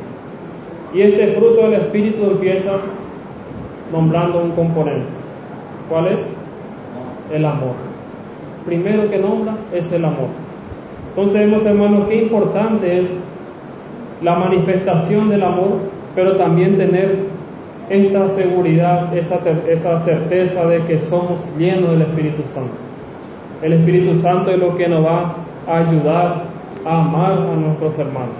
Y 0.95 1.01
este 1.03 1.33
fruto 1.33 1.63
del 1.63 1.75
Espíritu 1.75 2.25
empieza 2.25 2.79
nombrando 3.93 4.43
un 4.43 4.51
componente. 4.53 5.07
¿Cuál 5.89 6.07
es? 6.09 6.25
El 7.33 7.45
amor. 7.45 7.75
Primero 8.65 9.11
que 9.11 9.19
nombra 9.19 9.57
es 9.73 9.91
el 9.91 10.05
amor. 10.05 10.29
Entonces 11.11 11.41
vemos, 11.41 11.65
hermanos, 11.65 12.07
qué 12.09 12.23
importante 12.23 13.01
es 13.01 13.19
la 14.23 14.37
manifestación 14.37 15.29
del 15.31 15.43
amor, 15.43 15.79
pero 16.15 16.37
también 16.37 16.77
tener 16.77 17.30
esta 17.91 18.29
seguridad, 18.29 19.15
esa, 19.17 19.41
esa 19.69 19.99
certeza 19.99 20.65
de 20.67 20.81
que 20.85 20.97
somos 20.97 21.41
llenos 21.59 21.91
del 21.91 22.03
Espíritu 22.03 22.43
Santo. 22.45 22.73
El 23.63 23.73
Espíritu 23.73 24.17
Santo 24.21 24.53
es 24.53 24.61
lo 24.61 24.77
que 24.77 24.89
nos 24.89 25.05
va 25.05 25.35
a 25.67 25.79
ayudar 25.79 26.45
a 26.87 27.01
amar 27.01 27.33
a 27.33 27.57
nuestros 27.57 27.99
hermanos. 27.99 28.35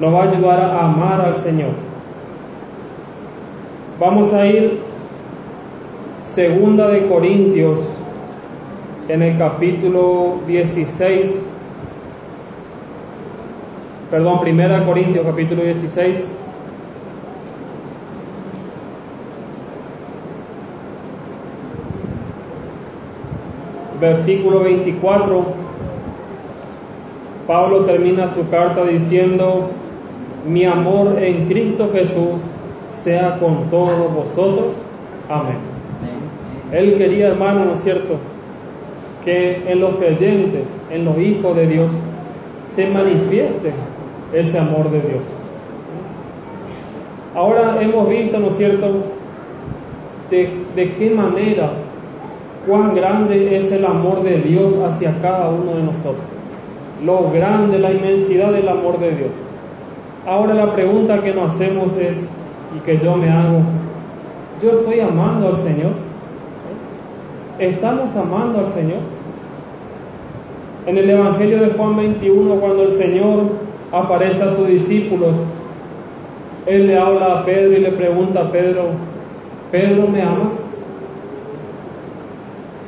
Nos 0.00 0.12
va 0.12 0.24
a 0.24 0.30
ayudar 0.30 0.60
a 0.60 0.84
amar 0.84 1.20
al 1.20 1.36
Señor. 1.36 1.70
Vamos 4.00 4.34
a 4.34 4.46
ir 4.46 4.80
segunda 6.22 6.88
de 6.88 7.06
Corintios 7.06 7.78
en 9.08 9.22
el 9.22 9.38
capítulo 9.38 10.38
16. 10.48 11.50
Perdón, 14.10 14.40
primera 14.40 14.84
Corintios 14.84 15.24
capítulo 15.24 15.62
16. 15.62 16.41
Versículo 24.02 24.64
24, 24.64 25.44
Pablo 27.46 27.84
termina 27.84 28.26
su 28.26 28.48
carta 28.50 28.84
diciendo, 28.84 29.70
mi 30.44 30.64
amor 30.64 31.22
en 31.22 31.46
Cristo 31.46 31.88
Jesús 31.92 32.40
sea 32.90 33.38
con 33.38 33.70
todos 33.70 34.12
vosotros. 34.12 34.74
Amén. 35.28 35.56
Él 36.72 36.96
quería, 36.98 37.28
hermano, 37.28 37.64
¿no 37.64 37.74
es 37.74 37.82
cierto?, 37.82 38.16
que 39.24 39.62
en 39.68 39.78
los 39.78 39.94
creyentes, 39.96 40.80
en 40.90 41.04
los 41.04 41.16
hijos 41.18 41.54
de 41.54 41.66
Dios, 41.68 41.92
se 42.66 42.88
manifieste 42.88 43.72
ese 44.32 44.58
amor 44.58 44.90
de 44.90 45.00
Dios. 45.00 45.24
Ahora 47.36 47.80
hemos 47.80 48.08
visto, 48.08 48.40
¿no 48.40 48.48
es 48.48 48.56
cierto?, 48.56 49.04
de, 50.28 50.50
de 50.74 50.94
qué 50.94 51.10
manera 51.10 51.70
cuán 52.66 52.94
grande 52.94 53.56
es 53.56 53.72
el 53.72 53.84
amor 53.84 54.22
de 54.22 54.38
Dios 54.38 54.76
hacia 54.84 55.20
cada 55.20 55.48
uno 55.48 55.74
de 55.74 55.82
nosotros. 55.82 56.24
Lo 57.04 57.30
grande, 57.30 57.78
la 57.78 57.92
inmensidad 57.92 58.52
del 58.52 58.68
amor 58.68 59.00
de 59.00 59.10
Dios. 59.10 59.32
Ahora 60.26 60.54
la 60.54 60.72
pregunta 60.72 61.20
que 61.20 61.34
nos 61.34 61.54
hacemos 61.54 61.96
es, 61.96 62.28
y 62.76 62.80
que 62.80 62.98
yo 62.98 63.16
me 63.16 63.28
hago, 63.28 63.60
¿yo 64.62 64.80
estoy 64.80 65.00
amando 65.00 65.48
al 65.48 65.56
Señor? 65.56 65.92
¿Estamos 67.58 68.14
amando 68.16 68.60
al 68.60 68.66
Señor? 68.66 69.00
En 70.86 70.96
el 70.96 71.10
Evangelio 71.10 71.60
de 71.60 71.70
Juan 71.70 71.96
21, 71.96 72.54
cuando 72.56 72.84
el 72.84 72.92
Señor 72.92 73.44
aparece 73.92 74.42
a 74.42 74.48
sus 74.50 74.68
discípulos, 74.68 75.36
Él 76.66 76.86
le 76.86 76.98
habla 76.98 77.40
a 77.40 77.44
Pedro 77.44 77.72
y 77.72 77.80
le 77.80 77.92
pregunta 77.92 78.42
a 78.42 78.50
Pedro, 78.52 78.90
Pedro, 79.72 80.06
¿me 80.06 80.22
amas? 80.22 80.71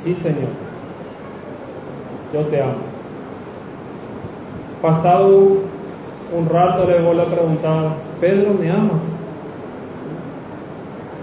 Sí, 0.05 0.15
Señor, 0.15 0.51
yo 2.35 2.41
te 2.51 2.61
amo. 2.61 2.75
Pasado 4.83 5.63
un 6.37 6.47
rato 6.47 6.85
le 6.85 7.01
vuelvo 7.01 7.23
a 7.23 7.25
preguntar, 7.25 7.97
Pedro, 8.21 8.53
¿me 8.53 8.71
amas? 8.71 9.01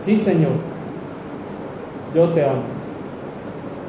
Sí, 0.03 0.17
Señor, 0.17 0.49
yo 2.15 2.29
te 2.29 2.43
amo. 2.43 2.63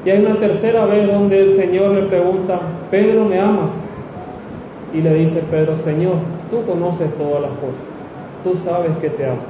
Y 0.04 0.10
hay 0.10 0.26
una 0.26 0.38
tercera 0.38 0.84
vez 0.84 1.06
donde 1.06 1.40
el 1.40 1.50
Señor 1.52 1.92
le 1.92 2.02
pregunta, 2.02 2.60
Pedro, 2.90 3.24
¿me 3.24 3.40
amas? 3.40 3.72
Y 4.92 5.00
le 5.00 5.14
dice 5.14 5.40
Pedro, 5.50 5.74
Señor, 5.74 6.16
tú 6.50 6.66
conoces 6.70 7.08
todas 7.16 7.40
las 7.40 7.52
cosas, 7.52 7.84
tú 8.44 8.54
sabes 8.56 8.94
que 8.98 9.08
te 9.08 9.24
amo. 9.24 9.40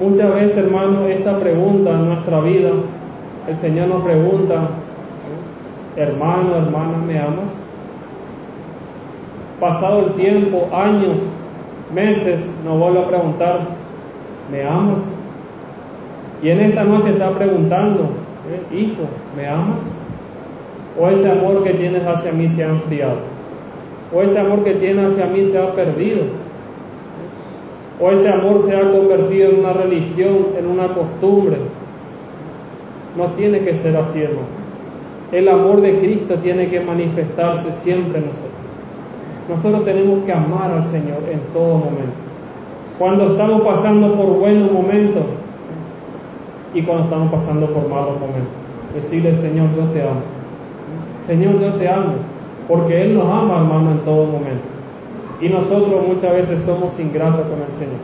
Muchas 0.00 0.32
veces, 0.36 0.56
hermano, 0.58 1.08
esta 1.08 1.36
pregunta 1.40 1.90
en 1.90 2.10
nuestra 2.10 2.40
vida 2.42 2.70
el 3.50 3.56
Señor 3.56 3.88
nos 3.88 4.04
pregunta, 4.04 4.68
hermano, 5.96 6.54
hermana, 6.56 6.98
¿me 7.04 7.18
amas? 7.18 7.64
Pasado 9.58 10.06
el 10.06 10.12
tiempo, 10.12 10.68
años, 10.72 11.18
meses, 11.92 12.54
nos 12.64 12.78
vuelve 12.78 13.00
a 13.00 13.08
preguntar, 13.08 13.60
¿me 14.52 14.62
amas? 14.62 15.12
Y 16.40 16.50
en 16.50 16.60
esta 16.60 16.84
noche 16.84 17.10
está 17.10 17.30
preguntando, 17.30 18.10
¿eh? 18.52 18.76
hijo, 18.76 19.02
¿me 19.36 19.48
amas? 19.48 19.92
¿O 20.98 21.08
ese 21.08 21.28
amor 21.28 21.64
que 21.64 21.74
tienes 21.74 22.06
hacia 22.06 22.30
mí 22.30 22.48
se 22.48 22.62
ha 22.62 22.68
enfriado? 22.68 23.18
¿O 24.14 24.22
ese 24.22 24.38
amor 24.38 24.62
que 24.62 24.74
tienes 24.74 25.12
hacia 25.12 25.26
mí 25.26 25.44
se 25.44 25.58
ha 25.58 25.74
perdido? 25.74 26.22
¿O 28.00 28.10
ese 28.12 28.28
amor 28.28 28.60
se 28.60 28.76
ha 28.76 28.92
convertido 28.92 29.50
en 29.50 29.58
una 29.58 29.72
religión, 29.72 30.46
en 30.56 30.66
una 30.66 30.94
costumbre? 30.94 31.56
No 33.16 33.26
tiene 33.36 33.60
que 33.60 33.74
ser 33.74 33.96
así, 33.96 34.20
hermano. 34.20 34.60
El 35.32 35.48
amor 35.48 35.80
de 35.80 35.98
Cristo 35.98 36.34
tiene 36.36 36.68
que 36.68 36.80
manifestarse 36.80 37.72
siempre 37.72 38.18
en 38.18 38.26
nosotros. 38.26 38.50
Nosotros 39.48 39.84
tenemos 39.84 40.24
que 40.24 40.32
amar 40.32 40.70
al 40.70 40.82
Señor 40.82 41.22
en 41.30 41.40
todo 41.52 41.78
momento. 41.78 42.18
Cuando 42.98 43.32
estamos 43.32 43.62
pasando 43.62 44.14
por 44.14 44.38
buenos 44.38 44.70
momentos 44.70 45.22
y 46.74 46.82
cuando 46.82 47.04
estamos 47.04 47.32
pasando 47.32 47.66
por 47.66 47.88
malos 47.88 48.14
momentos. 48.14 48.52
Decirle, 48.94 49.32
Señor, 49.32 49.68
yo 49.76 49.84
te 49.92 50.02
amo. 50.02 50.20
Señor, 51.26 51.58
yo 51.60 51.74
te 51.74 51.88
amo. 51.88 52.14
Porque 52.68 53.02
Él 53.02 53.14
nos 53.14 53.24
ama, 53.24 53.58
hermano, 53.58 53.92
en 53.92 53.98
todo 54.00 54.26
momento. 54.26 54.62
Y 55.40 55.48
nosotros 55.48 56.06
muchas 56.06 56.32
veces 56.32 56.60
somos 56.60 56.98
ingratos 57.00 57.46
con 57.46 57.62
el 57.62 57.70
Señor. 57.70 58.00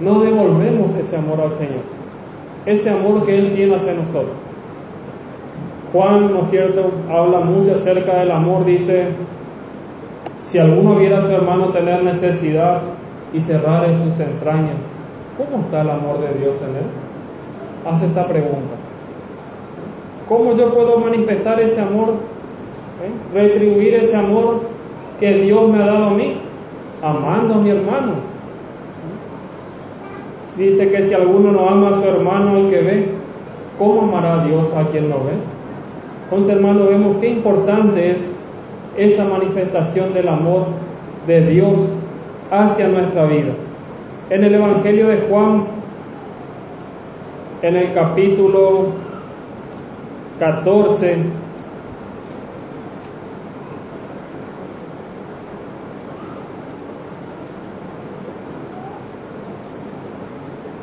No 0.00 0.20
devolvemos 0.20 0.94
ese 0.94 1.16
amor 1.16 1.40
al 1.40 1.50
Señor 1.50 1.97
ese 2.68 2.90
amor 2.90 3.24
que 3.24 3.38
Él 3.38 3.54
tiene 3.54 3.74
hacia 3.74 3.94
nosotros. 3.94 4.34
Juan, 5.92 6.32
¿no 6.32 6.40
es 6.40 6.50
cierto?, 6.50 6.90
habla 7.10 7.40
mucho 7.40 7.72
acerca 7.72 8.18
del 8.18 8.30
amor, 8.30 8.66
dice, 8.66 9.06
si 10.42 10.58
alguno 10.58 10.96
viera 10.96 11.18
a 11.18 11.20
su 11.22 11.30
hermano 11.30 11.70
tener 11.70 12.02
necesidad 12.02 12.82
y 13.32 13.40
cerrar 13.40 13.86
en 13.86 13.94
sus 13.94 14.20
entrañas, 14.20 14.76
¿cómo 15.38 15.62
está 15.62 15.80
el 15.80 15.90
amor 15.90 16.20
de 16.20 16.38
Dios 16.40 16.60
en 16.60 16.76
él? 16.76 17.90
Hace 17.90 18.04
esta 18.04 18.26
pregunta. 18.26 18.74
¿Cómo 20.28 20.52
yo 20.52 20.74
puedo 20.74 20.98
manifestar 20.98 21.58
ese 21.60 21.80
amor? 21.80 22.16
¿Eh? 23.02 23.34
Retribuir 23.34 23.94
ese 23.94 24.14
amor 24.14 24.60
que 25.18 25.32
Dios 25.38 25.70
me 25.70 25.82
ha 25.82 25.86
dado 25.86 26.04
a 26.06 26.10
mí, 26.10 26.38
amando 27.02 27.54
a 27.54 27.58
mi 27.58 27.70
hermano. 27.70 28.27
Dice 30.58 30.90
que 30.90 31.02
si 31.04 31.14
alguno 31.14 31.52
no 31.52 31.68
ama 31.68 31.90
a 31.90 31.92
su 31.92 32.02
hermano 32.02 32.56
al 32.56 32.68
que 32.68 32.80
ve, 32.80 33.08
¿cómo 33.78 34.02
amará 34.02 34.42
a 34.42 34.44
Dios 34.44 34.72
a 34.74 34.84
quien 34.88 35.08
no 35.08 35.18
ve? 35.18 35.34
Entonces, 36.24 36.56
hermano, 36.56 36.86
vemos 36.86 37.18
qué 37.20 37.28
importante 37.28 38.10
es 38.10 38.34
esa 38.96 39.24
manifestación 39.24 40.12
del 40.12 40.28
amor 40.28 40.66
de 41.28 41.42
Dios 41.42 41.78
hacia 42.50 42.88
nuestra 42.88 43.26
vida. 43.26 43.52
En 44.30 44.42
el 44.42 44.54
Evangelio 44.56 45.06
de 45.06 45.18
Juan, 45.28 45.64
en 47.62 47.76
el 47.76 47.94
capítulo 47.94 48.86
14, 50.40 51.16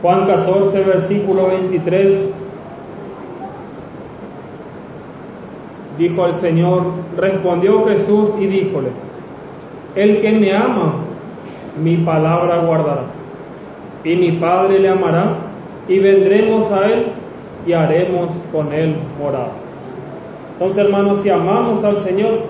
Juan 0.06 0.28
14, 0.28 0.84
versículo 0.84 1.48
23, 1.48 2.30
dijo 5.98 6.26
el 6.28 6.34
Señor, 6.36 6.84
respondió 7.18 7.88
Jesús 7.88 8.36
y 8.40 8.46
díjole, 8.46 8.90
el 9.96 10.22
que 10.22 10.32
me 10.34 10.56
ama, 10.56 10.98
mi 11.82 11.98
palabra 11.98 12.60
guardará, 12.60 13.06
y 14.04 14.16
mi 14.16 14.34
Padre 14.34 14.78
le 14.78 14.90
amará, 14.90 15.38
y 15.88 15.98
vendremos 15.98 16.72
a 16.72 16.86
él 16.86 17.08
y 17.66 17.74
haremos 17.74 18.30
con 18.52 18.72
él 18.74 18.98
morada. 19.20 19.54
Entonces, 20.54 20.86
hermanos, 20.86 21.18
si 21.22 21.32
amamos 21.32 21.84
al 21.84 21.96
Señor, 21.96 22.42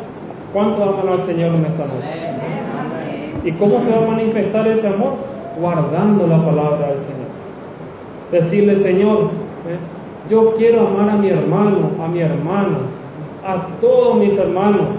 ¿cuánto 0.52 0.84
aman 0.84 1.08
al 1.08 1.22
Señor 1.22 1.56
en 1.56 1.68
esta 1.68 1.86
noche? 1.86 3.46
¿Y 3.46 3.52
cómo 3.54 3.80
se 3.80 3.91
va 3.91 4.06
a 4.06 4.12
manifestar 4.12 4.68
ese 4.68 4.89
amor? 4.89 5.13
Guardando 5.58 6.28
la 6.28 6.44
palabra 6.44 6.89
del 6.89 6.98
Señor. 6.98 7.25
Decirle, 8.36 8.76
Señor, 8.76 9.30
¿eh? 9.65 10.30
yo 10.30 10.56
quiero 10.56 10.86
amar 10.86 11.10
a 11.10 11.15
mi 11.15 11.30
hermano, 11.30 11.91
a 12.04 12.08
mi 12.10 12.19
hermana, 12.19 12.80
a 13.48 13.65
todos 13.80 14.17
mis 14.17 14.38
hermanos, 14.38 14.93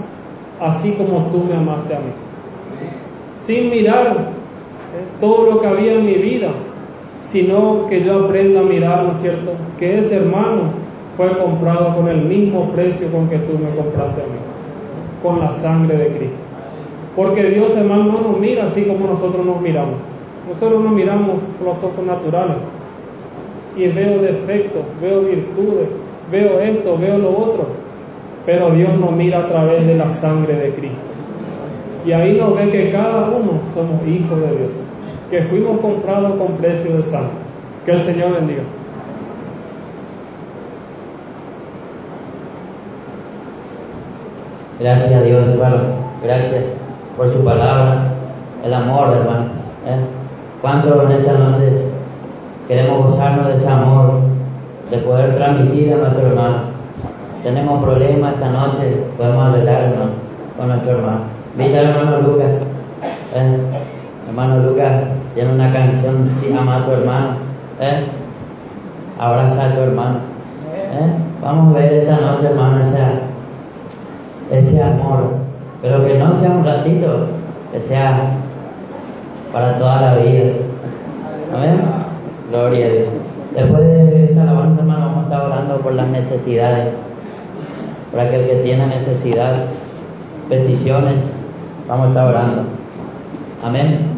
así 0.58 0.92
como 0.92 1.26
tú 1.26 1.44
me 1.44 1.54
amaste 1.54 1.96
a 1.96 1.98
mí. 1.98 2.12
Sin 3.36 3.68
mirar 3.68 4.06
¿eh? 4.06 5.20
todo 5.20 5.50
lo 5.50 5.60
que 5.60 5.66
había 5.66 5.92
en 5.96 6.06
mi 6.06 6.14
vida, 6.14 6.48
sino 7.24 7.86
que 7.88 8.02
yo 8.02 8.24
aprenda 8.24 8.60
a 8.60 8.62
mirar, 8.62 9.04
¿no 9.04 9.12
es 9.12 9.18
cierto?, 9.18 9.50
que 9.78 9.98
ese 9.98 10.16
hermano 10.16 10.70
fue 11.18 11.28
comprado 11.36 11.94
con 11.94 12.08
el 12.08 12.22
mismo 12.22 12.70
precio 12.70 13.12
con 13.12 13.28
que 13.28 13.36
tú 13.40 13.52
me 13.52 13.68
compraste 13.76 14.22
a 14.22 14.24
mí, 14.24 14.40
con 15.22 15.40
la 15.40 15.50
sangre 15.50 15.94
de 15.98 16.06
Cristo. 16.06 16.36
Porque 17.14 17.50
Dios, 17.50 17.76
hermano, 17.76 18.04
no 18.04 18.20
nos 18.22 18.40
mira 18.40 18.64
así 18.64 18.84
como 18.84 19.06
nosotros 19.06 19.44
nos 19.44 19.60
miramos. 19.60 19.96
Nosotros 20.48 20.82
nos 20.82 20.92
miramos 20.92 21.42
con 21.58 21.66
los 21.66 21.84
ojos 21.84 22.06
naturales 22.06 22.56
y 23.76 23.88
veo 23.88 24.20
defectos, 24.20 24.82
veo 25.00 25.20
virtudes, 25.22 25.88
veo 26.30 26.58
esto, 26.60 26.96
veo 26.98 27.18
lo 27.18 27.30
otro. 27.30 27.66
Pero 28.44 28.70
Dios 28.70 28.98
nos 28.98 29.12
mira 29.12 29.40
a 29.40 29.48
través 29.48 29.86
de 29.86 29.96
la 29.96 30.10
sangre 30.10 30.54
de 30.54 30.70
Cristo. 30.70 30.98
Y 32.04 32.12
ahí 32.12 32.38
nos 32.38 32.56
ve 32.56 32.70
que 32.70 32.92
cada 32.92 33.28
uno 33.28 33.60
somos 33.74 34.06
hijos 34.06 34.40
de 34.40 34.56
Dios 34.56 34.80
que 35.30 35.42
fuimos 35.42 35.80
comprados 35.80 36.36
con 36.36 36.56
precio 36.56 36.96
de 36.96 37.02
sangre. 37.02 37.30
Que 37.84 37.92
el 37.92 37.98
Señor 37.98 38.34
bendiga. 38.34 38.62
Gracias 44.78 45.12
a 45.12 45.22
Dios, 45.22 45.48
hermano. 45.48 45.78
Gracias 46.22 46.64
por 47.16 47.32
su 47.32 47.42
palabra, 47.44 48.12
el 48.64 48.74
amor, 48.74 49.16
hermano. 49.16 49.46
¿Eh? 49.86 49.98
¿Cuántos 50.60 51.02
en 51.04 51.12
esta 51.12 51.32
noche 51.32 51.85
queremos 52.68 53.06
gozarnos 53.06 53.46
de 53.48 53.54
ese 53.54 53.68
amor, 53.68 54.20
de 54.90 54.98
poder 54.98 55.36
transmitir 55.36 55.94
a 55.94 55.96
nuestro 55.98 56.26
hermano? 56.26 56.56
Tenemos 57.42 57.82
problemas 57.82 58.34
esta 58.34 58.48
noche, 58.48 59.04
podemos 59.16 59.48
arreglarnos 59.48 60.08
con 60.56 60.68
nuestro 60.68 60.92
hermano. 60.92 61.20
Mira, 61.56 61.82
hermano 61.82 62.20
Lucas. 62.20 62.52
¿Eh? 63.34 63.58
Hermano 64.28 64.58
Lucas 64.58 64.92
tiene 65.34 65.52
una 65.52 65.72
canción, 65.72 66.30
si 66.40 66.52
ama 66.52 66.78
a 66.78 66.84
tu 66.84 66.92
hermano, 66.92 67.28
¿eh? 67.80 68.06
abraza 69.18 69.66
a 69.66 69.74
tu 69.74 69.80
hermano. 69.82 70.16
¿eh? 70.74 71.12
Vamos 71.42 71.76
a 71.76 71.78
ver 71.78 71.92
esta 71.92 72.16
noche, 72.16 72.46
hermano, 72.46 72.80
ese, 72.80 72.98
ese 74.50 74.82
amor, 74.82 75.34
pero 75.82 76.04
que 76.04 76.18
no 76.18 76.36
sea 76.36 76.50
un 76.50 76.64
ratito, 76.64 77.26
que 77.72 77.80
sea 77.80 78.32
para 79.52 79.78
toda 79.78 80.00
la 80.00 80.16
vida. 80.16 80.52
Amén. 81.54 82.05
Gloria 82.50 82.86
a 82.86 82.90
Dios. 82.90 83.06
Después 83.54 83.82
de 83.82 84.24
esta 84.24 84.42
alabanza, 84.42 84.80
hermano, 84.80 85.06
vamos 85.06 85.18
a 85.18 85.22
estar 85.24 85.46
orando 85.46 85.76
por 85.78 85.94
las 85.94 86.08
necesidades, 86.08 86.94
por 88.10 88.20
aquel 88.20 88.46
que 88.46 88.56
tiene 88.56 88.86
necesidad, 88.86 89.64
peticiones, 90.48 91.16
vamos 91.88 92.06
a 92.06 92.08
estar 92.10 92.28
orando. 92.28 92.62
Amén. 93.64 94.15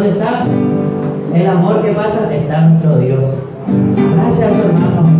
¿dónde 0.00 0.18
está? 0.18 0.46
El 1.34 1.46
amor 1.46 1.82
que 1.82 1.92
pasa 1.92 2.32
está 2.32 2.62
nuestro 2.62 2.98
Dios. 2.98 3.24
Gracias, 4.16 4.56
hermano. 4.56 5.19